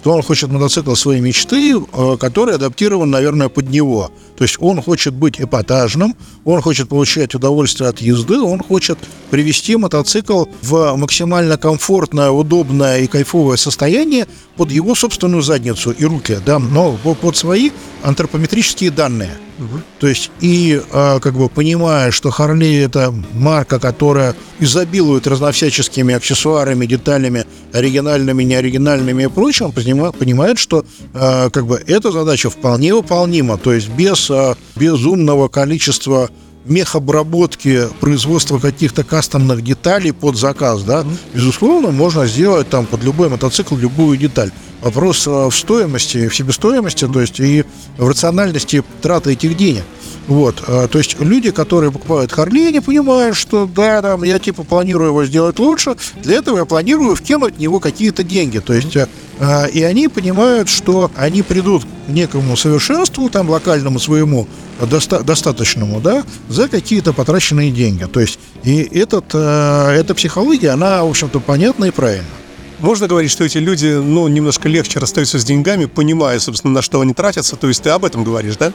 что 0.00 0.12
он 0.12 0.22
хочет 0.22 0.50
мотоцикл 0.50 0.94
своей 0.94 1.20
мечты, 1.20 1.74
э, 1.74 2.16
который 2.18 2.54
адаптирован, 2.54 3.10
наверное, 3.10 3.50
под 3.50 3.68
него. 3.68 4.10
То 4.38 4.44
есть 4.44 4.56
он 4.58 4.80
хочет 4.80 5.12
быть 5.12 5.38
эпатажным, 5.38 6.16
он 6.46 6.62
хочет 6.62 6.88
получать 6.88 7.34
удовольствие 7.34 7.90
от 7.90 8.00
езды, 8.00 8.40
он 8.40 8.60
хочет 8.60 8.96
привести 9.30 9.76
мотоцикл 9.76 10.46
в 10.62 10.96
максимально 10.96 11.58
комфортное, 11.58 12.30
удобное 12.30 13.00
и 13.00 13.06
кайфовое 13.08 13.58
состояние 13.58 14.26
под 14.56 14.70
его 14.70 14.94
собственную 14.94 15.42
задницу 15.42 15.90
и 15.90 16.04
руки, 16.06 16.38
да, 16.46 16.58
но 16.58 16.96
под 16.96 17.36
свои 17.36 17.70
антропометрические 18.02 18.90
данные. 18.90 19.36
То 19.98 20.06
есть 20.06 20.30
и 20.40 20.80
э, 20.80 21.20
как 21.20 21.34
бы 21.34 21.48
понимая, 21.48 22.10
что 22.10 22.30
Харли 22.30 22.78
это 22.78 23.14
марка, 23.34 23.78
которая 23.78 24.34
изобилует 24.58 25.26
разновсяческими 25.26 26.14
аксессуарами, 26.14 26.86
деталями, 26.86 27.44
оригинальными, 27.72 28.42
неоригинальными 28.42 29.24
и 29.24 29.28
прочим, 29.28 29.72
понимает, 29.72 30.58
что 30.58 30.84
э, 31.14 31.50
как 31.50 31.66
бы 31.66 31.82
эта 31.86 32.10
задача 32.10 32.50
вполне 32.50 32.94
выполнима. 32.94 33.58
То 33.58 33.72
есть 33.72 33.88
без 33.88 34.30
э, 34.30 34.54
безумного 34.76 35.48
количества 35.48 36.30
мехобработки, 36.64 37.88
производства 38.00 38.58
каких-то 38.58 39.04
кастомных 39.04 39.62
деталей 39.62 40.12
под 40.12 40.36
заказ, 40.36 40.82
да, 40.82 41.04
безусловно, 41.34 41.90
можно 41.90 42.26
сделать 42.26 42.68
там 42.68 42.86
под 42.86 43.02
любой 43.02 43.28
мотоцикл 43.28 43.76
любую 43.76 44.16
деталь. 44.18 44.50
Вопрос 44.82 45.26
э, 45.26 45.30
в 45.30 45.52
стоимости, 45.52 46.28
в 46.28 46.34
себестоимости, 46.34 47.06
то 47.06 47.20
есть 47.20 47.40
и 47.40 47.64
в 47.98 48.08
рациональности 48.08 48.82
траты 49.02 49.32
этих 49.32 49.56
денег. 49.56 49.84
Вот, 50.26 50.62
э, 50.66 50.88
то 50.90 50.98
есть 50.98 51.18
люди, 51.20 51.50
которые 51.50 51.90
покупают 51.90 52.32
Харли, 52.32 52.66
они 52.68 52.80
понимают, 52.80 53.36
что 53.36 53.66
да, 53.66 54.00
там, 54.02 54.22
я 54.24 54.38
типа 54.38 54.64
планирую 54.64 55.08
его 55.08 55.24
сделать 55.24 55.58
лучше, 55.58 55.96
для 56.22 56.36
этого 56.36 56.58
я 56.58 56.64
планирую 56.64 57.14
вкинуть 57.16 57.56
в 57.56 57.58
него 57.58 57.80
какие-то 57.80 58.22
деньги. 58.22 58.58
То 58.58 58.72
есть 58.72 58.96
э, 58.96 59.06
и 59.72 59.82
они 59.82 60.08
понимают, 60.08 60.68
что 60.68 61.10
они 61.16 61.42
придут 61.42 61.84
к 61.84 62.08
некому 62.08 62.56
совершенству, 62.56 63.28
там, 63.28 63.50
локальному 63.50 63.98
своему, 63.98 64.46
доста- 64.80 65.22
достаточному, 65.22 66.00
да, 66.00 66.24
за 66.48 66.68
какие-то 66.68 67.12
потраченные 67.12 67.70
деньги. 67.70 68.04
То 68.04 68.20
есть 68.20 68.38
и 68.64 68.76
этот, 68.82 69.34
эта 69.34 70.14
психология, 70.14 70.70
она, 70.70 71.04
в 71.04 71.10
общем-то, 71.10 71.40
понятна 71.40 71.86
и 71.86 71.90
правильна. 71.90 72.26
Можно 72.80 73.08
говорить, 73.08 73.30
что 73.30 73.44
эти 73.44 73.58
люди, 73.58 73.88
ну, 73.88 74.26
немножко 74.28 74.66
легче 74.66 74.98
расстаются 74.98 75.38
с 75.38 75.44
деньгами, 75.44 75.84
понимая, 75.84 76.38
собственно, 76.38 76.72
на 76.72 76.82
что 76.82 77.02
они 77.02 77.12
тратятся. 77.12 77.56
То 77.56 77.68
есть 77.68 77.82
ты 77.82 77.90
об 77.90 78.06
этом 78.06 78.24
говоришь, 78.24 78.56
да? 78.56 78.72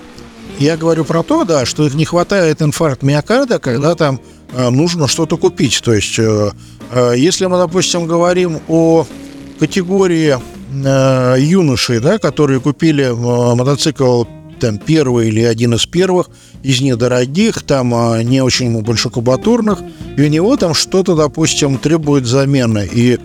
Я 0.60 0.78
говорю 0.78 1.04
про 1.04 1.22
то, 1.24 1.44
да, 1.44 1.66
что 1.66 1.88
не 1.90 2.06
хватает 2.06 2.62
инфаркт 2.62 3.04
миокарда, 3.04 3.60
когда 3.60 3.96
там 3.96 4.22
э, 4.54 4.70
нужно 4.70 5.08
что-то 5.08 5.38
купить. 5.38 5.82
То 5.84 5.94
есть, 5.94 6.18
э, 6.18 6.52
э, 6.92 7.14
если 7.18 7.46
мы, 7.48 7.58
допустим, 7.58 8.08
говорим 8.08 8.62
о 8.70 9.06
категории 9.60 10.38
э, 10.38 11.36
юношей, 11.40 12.00
да, 12.00 12.20
которые 12.20 12.62
купили 12.62 13.04
э, 13.04 13.56
мотоцикл 13.56 14.24
там 14.60 14.78
первый 14.78 15.28
или 15.28 15.42
один 15.42 15.74
из 15.74 15.86
первых, 15.86 16.30
из 16.64 16.82
недорогих, 16.82 17.62
там 17.64 17.94
а, 17.94 18.24
не 18.24 18.42
очень 18.42 18.82
большокубатурных, 18.82 19.80
и 20.18 20.22
у 20.24 20.28
него 20.28 20.56
там 20.58 20.74
что-то, 20.74 21.16
допустим, 21.16 21.78
требует 21.78 22.26
замены. 22.26 22.90
И 22.92 23.20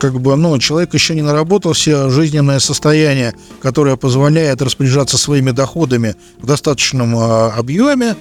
как 0.00 0.20
бы, 0.20 0.36
ну, 0.36 0.58
человек 0.58 0.94
еще 0.94 1.14
не 1.14 1.22
наработал 1.22 1.72
все 1.72 2.10
жизненное 2.10 2.58
состояние, 2.58 3.34
которое 3.60 3.96
позволяет 3.96 4.62
распоряжаться 4.62 5.18
своими 5.18 5.50
доходами 5.50 6.16
в 6.40 6.46
достаточном 6.46 7.16
а, 7.16 7.54
объеме, 7.56 8.16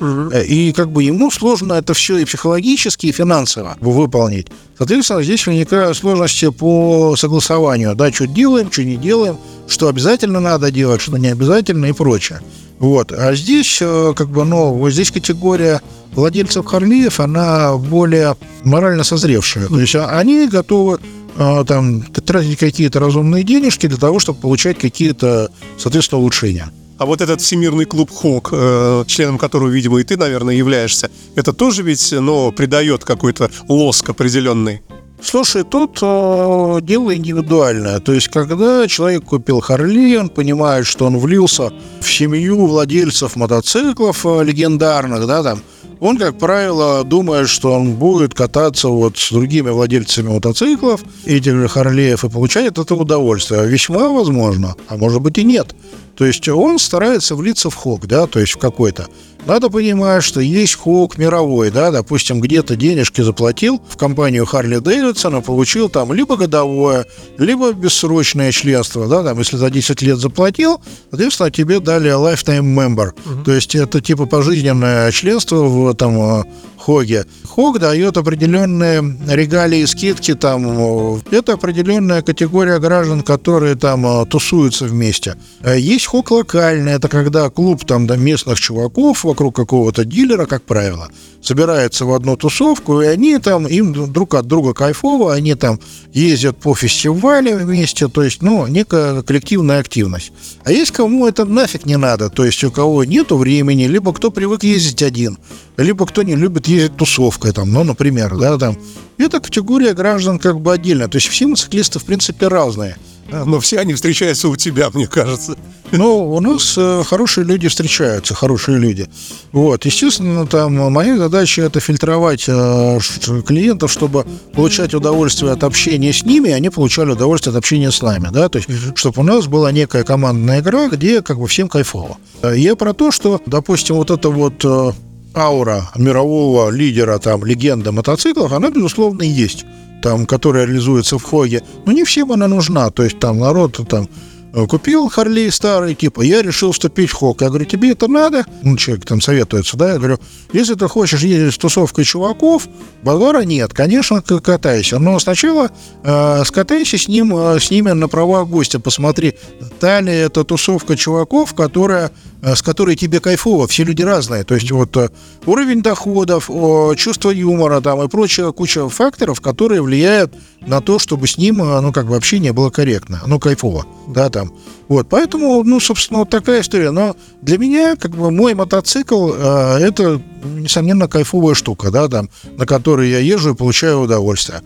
и 0.48 0.74
как 0.74 0.92
бы 0.92 1.04
ему 1.04 1.32
сложно 1.32 1.74
это 1.74 1.94
все 1.94 2.18
и 2.18 2.26
психологически, 2.26 3.08
и 3.08 3.12
финансово 3.12 3.78
выполнить. 3.80 4.48
Соответственно, 4.78 5.24
здесь 5.24 5.46
возникают 5.48 5.96
сложности 5.96 6.50
по 6.50 7.16
согласованию, 7.16 7.96
да, 7.96 8.12
что 8.12 8.28
делаем, 8.28 8.72
что 8.72 8.84
не 8.84 8.98
делаем, 8.98 9.38
что 9.68 9.88
обязательно 9.88 10.40
надо 10.40 10.72
делать, 10.72 11.02
что 11.02 11.18
не 11.18 11.30
обязательно 11.30 11.86
и 11.86 11.94
прочее. 11.94 12.42
Вот. 12.80 13.14
А 13.14 13.34
здесь, 13.34 13.78
э, 13.82 14.14
как 14.16 14.30
бы, 14.30 14.44
ну, 14.44 14.74
вот 14.74 14.92
здесь 14.92 15.12
категория 15.12 15.82
владельцев 16.16 16.66
Харлиев, 16.66 17.20
она 17.20 17.78
более 17.78 18.36
морально 18.64 19.04
созревшая. 19.04 19.68
То 19.68 19.80
есть 19.80 19.96
а, 19.96 20.18
они 20.18 20.48
готовы 20.48 21.00
э, 21.36 21.64
там 21.68 22.04
тратить 22.04 22.58
какие-то 22.58 23.00
разумные 23.00 23.44
денежки 23.44 23.88
для 23.88 23.98
того, 23.98 24.20
чтобы 24.20 24.40
получать 24.40 24.78
какие-то, 24.78 25.50
соответственно, 25.78 26.22
улучшения. 26.22 26.72
А 26.98 27.06
вот 27.06 27.22
этот 27.22 27.42
всемирный 27.42 27.86
клуб 27.86 28.12
ХОК, 28.12 28.50
э, 28.52 29.04
членом 29.08 29.38
которого, 29.38 29.70
видимо, 29.70 30.00
и 30.00 30.04
ты, 30.04 30.16
наверное, 30.16 30.56
являешься, 30.56 31.10
это 31.36 31.52
тоже 31.52 31.84
ведь, 31.84 32.12
ну, 32.12 32.52
придает 32.52 33.04
какой-то 33.04 33.50
лоск 33.68 34.10
определенный? 34.10 34.82
Слушай, 35.22 35.64
тут 35.64 36.00
э, 36.02 36.80
дело 36.82 37.16
индивидуальное. 37.16 38.00
То 38.00 38.14
есть, 38.14 38.28
когда 38.28 38.88
человек 38.88 39.24
купил 39.24 39.62
Харли, 39.62 40.18
он 40.18 40.30
понимает, 40.30 40.86
что 40.86 41.06
он 41.06 41.18
влился 41.18 41.72
в 42.02 42.12
семью 42.12 42.68
владельцев 42.68 43.38
мотоциклов 43.38 44.26
э, 44.26 44.44
легендарных, 44.44 45.26
да, 45.26 45.42
там, 45.42 45.62
он, 46.00 46.18
как 46.18 46.38
правило, 46.38 47.04
думает, 47.04 47.48
что 47.48 47.72
он 47.72 47.94
будет 47.94 48.34
кататься 48.34 48.90
вот 48.90 49.18
с 49.18 49.32
другими 49.32 49.70
владельцами 49.70 50.30
мотоциклов, 50.30 51.02
этих 51.26 51.54
же 51.54 51.68
Харлеев, 51.68 52.26
и 52.26 52.30
получать 52.30 52.68
от 52.68 52.78
этого 52.78 53.04
удовольствие. 53.04 53.66
Весьма 53.66 54.10
возможно, 54.10 54.76
а 54.88 54.98
может 54.98 55.22
быть 55.22 55.38
и 55.38 55.44
нет. 55.44 55.74
То 56.18 56.26
есть 56.26 56.48
он 56.48 56.78
старается 56.78 57.36
влиться 57.36 57.70
в 57.70 57.76
хок, 57.76 58.06
да, 58.06 58.28
то 58.28 58.40
есть 58.40 58.54
в 58.54 58.58
какой-то. 58.58 59.08
Надо 59.46 59.70
понимать, 59.70 60.24
что 60.24 60.40
есть 60.40 60.76
хок 60.76 61.18
мировой, 61.18 61.70
да, 61.70 61.92
допустим, 61.92 62.40
где-то 62.40 62.78
денежки 62.78 63.20
заплатил 63.22 63.82
в 63.90 63.98
компанию 63.98 64.46
Харли 64.46 64.78
Дэвидсона, 64.78 65.42
получил 65.42 65.90
там 65.90 66.14
либо 66.14 66.38
годовое, 66.38 67.06
либо 67.38 67.74
бессрочное 67.74 68.54
членство, 68.54 69.08
да, 69.08 69.22
там, 69.22 69.40
если 69.40 69.58
за 69.58 69.70
10 69.70 70.02
лет 70.02 70.18
заплатил, 70.18 70.82
соответственно, 71.10 71.52
тебе 71.52 71.82
дали 71.82 72.12
lifetime 72.12 72.74
member, 72.74 73.12
uh-huh. 73.14 73.44
то 73.44 73.52
есть 73.52 73.76
это 73.76 74.00
типа 74.00 74.28
пожизненное 74.28 75.12
членство 75.12 75.64
в 75.74 75.94
там 75.96 76.44
Хоге. 76.86 77.26
Хог 77.48 77.80
дает 77.80 78.18
определенные 78.18 79.18
регалии 79.28 79.86
скидки, 79.86 80.36
там, 80.36 81.22
это 81.32 81.54
определенная 81.54 82.22
категория 82.22 82.78
граждан, 82.80 83.22
которые 83.22 83.76
там 83.76 84.26
тусуются 84.28 84.86
вместе. 84.86 85.36
Есть 85.64 86.08
хок 86.08 86.32
локальный, 86.32 86.94
это 86.94 87.08
когда 87.08 87.50
клуб 87.50 87.86
там 87.86 88.06
до 88.06 88.18
местных 88.18 88.60
чуваков 88.60 89.24
вокруг 89.24 89.56
какого-то 89.56 90.04
дилера, 90.04 90.46
как 90.46 90.64
правило, 90.64 91.10
собирается 91.42 92.06
в 92.06 92.14
одну 92.14 92.36
тусовку, 92.36 93.02
и 93.02 93.06
они 93.06 93.38
там, 93.38 93.66
им 93.66 94.12
друг 94.12 94.34
от 94.34 94.48
друга 94.48 94.74
кайфово, 94.74 95.34
они 95.34 95.56
там 95.56 95.80
ездят 96.12 96.58
по 96.58 96.76
фестивалям 96.76 97.60
вместе, 97.60 98.10
то 98.10 98.24
есть, 98.24 98.42
ну, 98.42 98.68
некая 98.68 99.22
коллективная 99.22 99.80
активность. 99.80 100.34
А 100.66 100.72
есть 100.72 100.92
кому 100.92 101.28
это 101.28 101.46
нафиг 101.46 101.86
не 101.86 101.98
надо, 101.98 102.30
то 102.30 102.44
есть 102.44 102.62
у 102.64 102.72
кого 102.72 103.06
нету 103.06 103.38
времени, 103.38 103.86
либо 103.86 104.12
кто 104.14 104.32
привык 104.32 104.64
ездить 104.64 105.02
один. 105.02 105.38
Либо 105.78 106.06
кто 106.06 106.24
не 106.24 106.36
любит 106.36 106.68
ездить 106.68 106.98
тусовкой, 106.98 107.52
там, 107.52 107.72
ну, 107.72 107.84
например, 107.84 108.38
да, 108.38 108.58
там. 108.58 108.78
Это 109.18 109.40
категория 109.40 109.94
граждан 109.94 110.40
как 110.40 110.60
бы 110.60 110.74
отдельно. 110.74 111.08
То 111.08 111.18
есть 111.18 111.28
все 111.28 111.46
мотоциклисты, 111.48 112.00
в 112.00 112.04
принципе, 112.04 112.48
разные. 112.48 112.98
Но 113.32 113.60
все 113.60 113.80
они 113.80 113.94
встречаются 113.94 114.48
у 114.48 114.56
тебя, 114.56 114.90
мне 114.94 115.08
кажется. 115.08 115.56
Ну, 115.92 116.34
у 116.34 116.40
нас 116.40 116.76
э, 116.78 117.04
хорошие 117.06 117.46
люди 117.46 117.68
встречаются, 117.68 118.34
хорошие 118.34 118.78
люди. 118.80 119.08
Вот, 119.52 119.86
естественно, 119.86 120.46
там 120.46 120.76
моя 120.92 121.18
задача 121.18 121.62
это 121.62 121.80
фильтровать 121.80 122.46
э, 122.48 123.00
клиентов, 123.46 123.92
чтобы 123.92 124.26
получать 124.54 124.94
удовольствие 124.94 125.52
от 125.52 125.64
общения 125.64 126.12
с 126.12 126.24
ними, 126.24 126.50
и 126.50 126.52
они 126.52 126.70
получали 126.70 127.12
удовольствие 127.12 127.52
от 127.52 127.58
общения 127.58 127.92
с 127.92 128.02
нами, 128.02 128.30
да, 128.32 128.50
то 128.50 128.58
есть, 128.58 128.70
чтобы 128.96 129.22
у 129.22 129.24
нас 129.24 129.46
была 129.46 129.72
некая 129.72 130.04
командная 130.04 130.62
игра, 130.62 130.90
где 130.90 131.22
как 131.22 131.40
бы 131.40 131.48
всем 131.48 131.70
кайфово. 131.70 132.18
Я 132.44 132.76
про 132.76 132.94
то, 132.94 133.12
что, 133.12 133.40
допустим, 133.46 133.96
вот 133.96 134.10
это 134.10 134.30
вот 134.30 134.66
э, 134.66 134.92
аура 135.36 135.90
мирового 135.96 136.70
лидера, 136.70 137.20
там, 137.20 137.46
легенда 137.46 137.92
мотоциклов, 137.92 138.52
она, 138.52 138.70
безусловно, 138.70 139.24
есть 139.24 139.66
там, 140.02 140.26
которая 140.26 140.66
реализуется 140.66 141.18
в 141.18 141.24
Хоге, 141.24 141.64
но 141.86 141.94
не 141.94 142.04
всем 142.04 142.34
она 142.34 142.50
нужна. 142.50 142.90
То 142.90 143.04
есть 143.04 143.20
там 143.20 143.40
народ 143.40 143.80
там 143.88 144.10
Э, 144.56 144.68
купил 144.68 145.10
Харлей 145.10 145.52
старый, 145.52 145.96
типа, 145.96 146.22
я 146.22 146.44
решил 146.44 146.72
вступить 146.72 147.10
в 147.10 147.14
хок. 147.14 147.42
Я 147.42 147.50
говорю, 147.50 147.66
тебе 147.66 147.92
это 147.92 148.08
надо? 148.08 148.46
Ну, 148.62 148.78
человек 148.78 149.06
там 149.06 149.20
советуется, 149.20 149.76
да? 149.78 149.94
Я 149.94 149.98
говорю, 149.98 150.20
если 150.54 150.76
ты 150.76 150.88
хочешь 150.88 151.22
ездить 151.22 151.56
с 151.56 151.58
тусовкой 151.58 152.06
чуваков, 152.06 152.68
базара 153.02 153.42
нет, 153.42 153.74
конечно, 153.74 154.22
катайся. 154.22 155.00
Но 155.00 155.18
сначала 155.20 155.72
э, 156.04 156.44
скатайся 156.46 157.00
с 157.00 157.08
ним, 157.08 157.36
э, 157.36 157.60
с 157.60 157.72
ними 157.72 157.92
на 157.92 158.08
права 158.08 158.46
гостя, 158.46 158.80
посмотри, 158.80 159.34
та 159.80 160.02
ли 160.02 160.14
это 160.14 160.44
тусовка 160.44 160.96
чуваков, 160.96 161.56
которая 161.56 162.12
с 162.44 162.62
которой 162.62 162.96
тебе 162.96 163.20
кайфово. 163.20 163.68
Все 163.68 163.84
люди 163.84 164.02
разные. 164.02 164.44
То 164.44 164.56
есть 164.56 164.70
вот 164.72 164.96
э, 164.98 165.10
уровень 165.46 165.82
доходов, 165.82 166.50
чувство 166.98 167.30
юмора 167.30 167.80
там 167.82 168.02
и 168.02 168.08
прочая 168.08 168.52
куча 168.52 168.88
факторов, 168.90 169.40
которые 169.40 169.82
влияют 169.82 170.34
на 170.68 170.82
то, 170.82 171.00
чтобы 171.00 171.28
с 171.28 171.38
ним, 171.38 171.62
э, 171.62 171.80
ну, 171.80 171.92
как 171.92 172.08
бы 172.08 172.16
общение 172.16 172.54
было 172.54 172.70
корректно, 172.70 173.22
ну, 173.26 173.40
кайфово, 173.40 173.86
да, 174.08 174.30
там. 174.30 174.52
Вот, 174.88 175.08
поэтому, 175.10 175.64
ну, 175.64 175.80
собственно, 175.80 176.20
вот 176.20 176.30
такая 176.30 176.62
история. 176.62 176.92
Но 176.92 177.16
для 177.42 177.58
меня, 177.58 177.96
как 177.96 178.12
бы, 178.12 178.32
мой 178.32 178.54
мотоцикл 178.54 179.32
э, 179.34 179.78
это, 179.80 180.22
несомненно, 180.44 181.08
кайфовая 181.08 181.56
штука, 181.56 181.92
да, 181.92 182.08
там, 182.08 182.30
на 182.58 182.66
которой 182.66 183.10
я 183.10 183.20
езжу 183.20 183.54
и 183.54 183.56
получаю 183.56 184.02
удовольствие. 184.02 184.62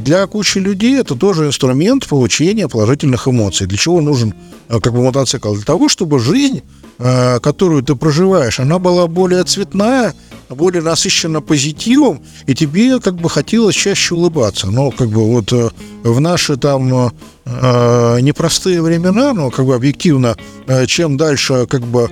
Для 0.00 0.26
кучи 0.26 0.58
людей 0.58 0.98
это 0.98 1.14
тоже 1.14 1.46
инструмент 1.46 2.06
получения 2.06 2.68
положительных 2.68 3.26
эмоций. 3.28 3.66
Для 3.66 3.78
чего 3.78 4.00
нужен, 4.00 4.34
как 4.68 4.92
бы, 4.92 5.02
мотоцикл? 5.02 5.54
Для 5.54 5.64
того, 5.64 5.88
чтобы 5.88 6.18
жизнь 6.18 6.62
Э, 7.02 7.40
которую 7.40 7.82
ты 7.82 7.94
проживаешь, 7.94 8.60
она 8.60 8.78
была 8.78 9.06
более 9.06 9.42
цветная, 9.44 10.14
более 10.50 10.82
насыщена 10.82 11.40
позитивом, 11.40 12.20
и 12.46 12.54
тебе 12.54 13.00
как 13.00 13.14
бы 13.14 13.30
хотелось 13.30 13.74
чаще 13.74 14.14
улыбаться. 14.14 14.66
Но 14.66 14.90
как 14.90 15.08
бы 15.08 15.24
вот 15.24 15.50
э, 15.50 15.70
в 16.02 16.20
наши 16.20 16.58
там 16.58 17.10
э, 17.46 18.20
непростые 18.20 18.82
времена, 18.82 19.32
но 19.32 19.48
как 19.48 19.64
бы 19.64 19.74
объективно, 19.74 20.36
чем 20.86 21.16
дальше 21.16 21.66
как 21.66 21.82
бы 21.82 22.10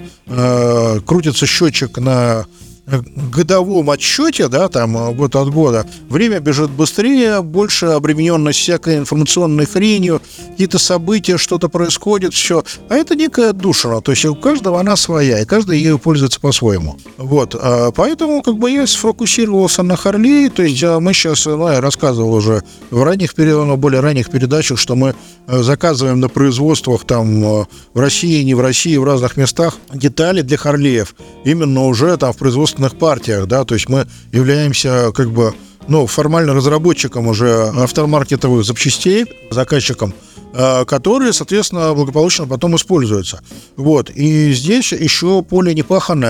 крутится 1.04 1.46
счетчик 1.46 1.98
на 1.98 2.46
годовом 2.88 3.90
отчете, 3.90 4.48
да, 4.48 4.68
там 4.68 4.96
э, 4.96 5.14
год 5.14 5.36
от 5.36 5.50
года, 5.50 5.86
время 6.08 6.40
бежит 6.40 6.70
быстрее, 6.70 7.42
больше 7.42 7.86
обремененность 7.86 8.58
всякой 8.58 8.98
информационной 8.98 9.66
хренью, 9.66 10.22
какие-то 10.50 10.78
события, 10.78 11.36
что-то 11.36 11.68
происходит, 11.68 12.34
все. 12.34 12.64
А 12.88 12.94
это 12.94 13.14
некая 13.14 13.52
душина, 13.52 14.00
то 14.00 14.12
есть 14.12 14.24
у 14.24 14.34
каждого 14.34 14.80
она 14.80 14.96
своя, 14.96 15.40
и 15.40 15.44
каждый 15.44 15.78
ею 15.78 15.98
пользуется 15.98 16.40
по-своему. 16.40 16.96
Вот, 17.18 17.54
а 17.54 17.90
поэтому 17.92 18.42
как 18.42 18.56
бы 18.56 18.70
я 18.70 18.86
сфокусировался 18.86 19.82
на 19.82 19.96
Харли, 19.96 20.48
то 20.48 20.62
есть 20.62 20.82
мы 20.82 21.12
сейчас, 21.12 21.46
ну, 21.46 21.68
я 21.68 21.80
рассказывал 21.80 22.34
уже 22.34 22.62
в 22.90 23.02
ранних, 23.02 23.36
ну, 23.36 23.76
более 23.76 24.00
ранних 24.00 24.30
передачах, 24.30 24.78
что 24.78 24.94
мы 24.96 25.14
э, 25.46 25.62
заказываем 25.62 26.20
на 26.20 26.28
производствах 26.28 27.04
там 27.04 27.44
э, 27.44 27.64
в 27.92 28.00
России, 28.00 28.42
не 28.42 28.54
в 28.54 28.60
России, 28.60 28.96
в 28.96 29.04
разных 29.04 29.36
местах 29.36 29.76
детали 29.92 30.40
для 30.40 30.56
Харлеев, 30.56 31.14
именно 31.44 31.84
уже 31.84 32.16
там 32.16 32.32
в 32.32 32.36
производстве 32.36 32.77
собственных 32.78 32.96
партиях, 32.98 33.46
да, 33.46 33.64
то 33.64 33.74
есть 33.74 33.88
мы 33.88 34.06
являемся 34.32 35.10
как 35.12 35.30
бы 35.30 35.54
ну, 35.88 36.06
формально 36.06 36.54
разработчиком 36.54 37.26
уже 37.28 37.68
автомаркетовых 37.68 38.62
запчастей, 38.62 39.24
заказчиком, 39.50 40.12
э, 40.52 40.84
которые, 40.84 41.32
соответственно, 41.32 41.94
благополучно 41.94 42.46
потом 42.46 42.76
используются. 42.76 43.40
Вот. 43.76 44.10
И 44.10 44.52
здесь 44.52 44.92
еще 44.92 45.42
поле 45.42 45.74
не 45.74 45.82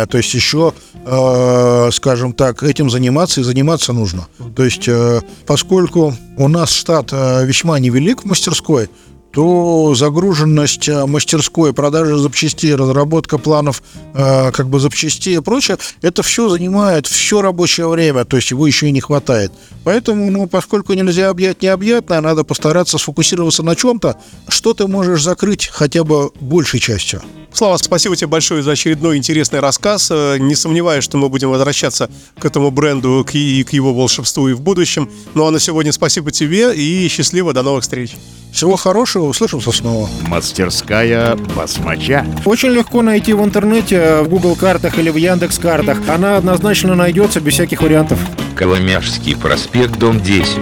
то 0.07 0.19
есть 0.19 0.33
еще, 0.33 0.73
э, 1.05 1.91
скажем 1.93 2.33
так, 2.33 2.63
этим 2.63 2.89
заниматься 2.89 3.41
и 3.41 3.45
заниматься 3.45 3.93
нужно. 3.93 4.29
То 4.55 4.65
есть, 4.65 4.87
э, 4.87 5.21
поскольку 5.45 6.15
у 6.37 6.49
нас 6.49 6.71
штат 6.71 7.11
весьма 7.11 7.81
невелик 7.81 8.23
в 8.23 8.27
мастерской, 8.27 8.89
то 9.33 9.95
загруженность 9.95 10.89
э, 10.89 11.07
мастерской, 11.07 11.73
продажа 11.73 12.17
запчастей, 12.17 12.75
разработка 12.75 13.39
планов 13.39 13.83
э, 14.15 14.51
как 14.53 14.69
бы 14.69 14.81
запчастей 14.81 15.37
и 15.37 15.41
прочее, 15.41 15.79
это 16.03 16.23
все 16.23 16.49
занимает 16.49 17.07
все 17.07 17.43
рабочее 17.43 17.89
время, 17.89 18.25
то 18.25 18.37
есть 18.37 18.51
его 18.51 18.67
еще 18.67 18.89
и 18.89 18.93
не 18.93 19.01
хватает. 19.01 19.53
Поэтому, 19.85 20.31
ну, 20.31 20.47
поскольку 20.47 20.95
нельзя 20.95 21.29
объять 21.29 21.63
необъятное, 21.63 22.21
надо 22.21 22.45
постараться 22.45 22.99
сфокусироваться 22.99 23.63
на 23.63 23.77
чем-то, 23.77 24.17
что 24.49 24.75
ты 24.75 24.87
можешь 24.87 25.23
закрыть 25.23 25.67
хотя 25.67 26.05
бы 26.05 26.31
большей 26.41 26.81
частью. 26.81 27.23
Слава, 27.53 27.77
спасибо 27.79 28.15
тебе 28.15 28.29
большое 28.29 28.63
за 28.63 28.73
очередной 28.73 29.17
интересный 29.17 29.61
рассказ. 29.61 30.11
Э, 30.11 30.37
не 30.39 30.55
сомневаюсь, 30.55 31.05
что 31.05 31.19
мы 31.19 31.29
будем 31.29 31.51
возвращаться 31.51 32.11
к 32.39 32.45
этому 32.45 32.71
бренду 32.71 33.27
и 33.33 33.65
к 33.65 33.73
его 33.73 33.93
волшебству 33.95 34.49
и 34.49 34.53
в 34.53 34.61
будущем. 34.61 35.11
Ну 35.35 35.47
а 35.47 35.51
на 35.51 35.59
сегодня 35.59 35.93
спасибо 35.93 36.31
тебе 36.31 36.75
и 36.75 37.09
счастливо, 37.09 37.53
до 37.53 37.63
новых 37.63 37.83
встреч. 37.83 38.17
Всего 38.53 38.77
хорошего, 38.77 39.28
услышимся 39.29 39.71
снова. 39.73 40.09
Мастерская 40.27 41.37
басмача. 41.57 42.27
Очень 42.45 42.71
легко 42.71 43.03
найти 43.03 43.33
в 43.33 43.45
интернете, 43.45 44.23
в 44.23 44.29
Google 44.29 44.57
картах 44.57 44.99
или 44.99 45.11
в 45.11 45.17
Яндекс 45.17 45.59
картах. 45.59 45.99
Она 46.09 46.37
однозначно 46.37 46.95
найдется 46.95 47.41
без 47.41 47.55
всяких 47.55 47.83
вариантов. 47.83 48.19
Коломяжский 48.57 49.37
проспект, 49.37 49.99
дом 49.99 50.21
10. 50.21 50.59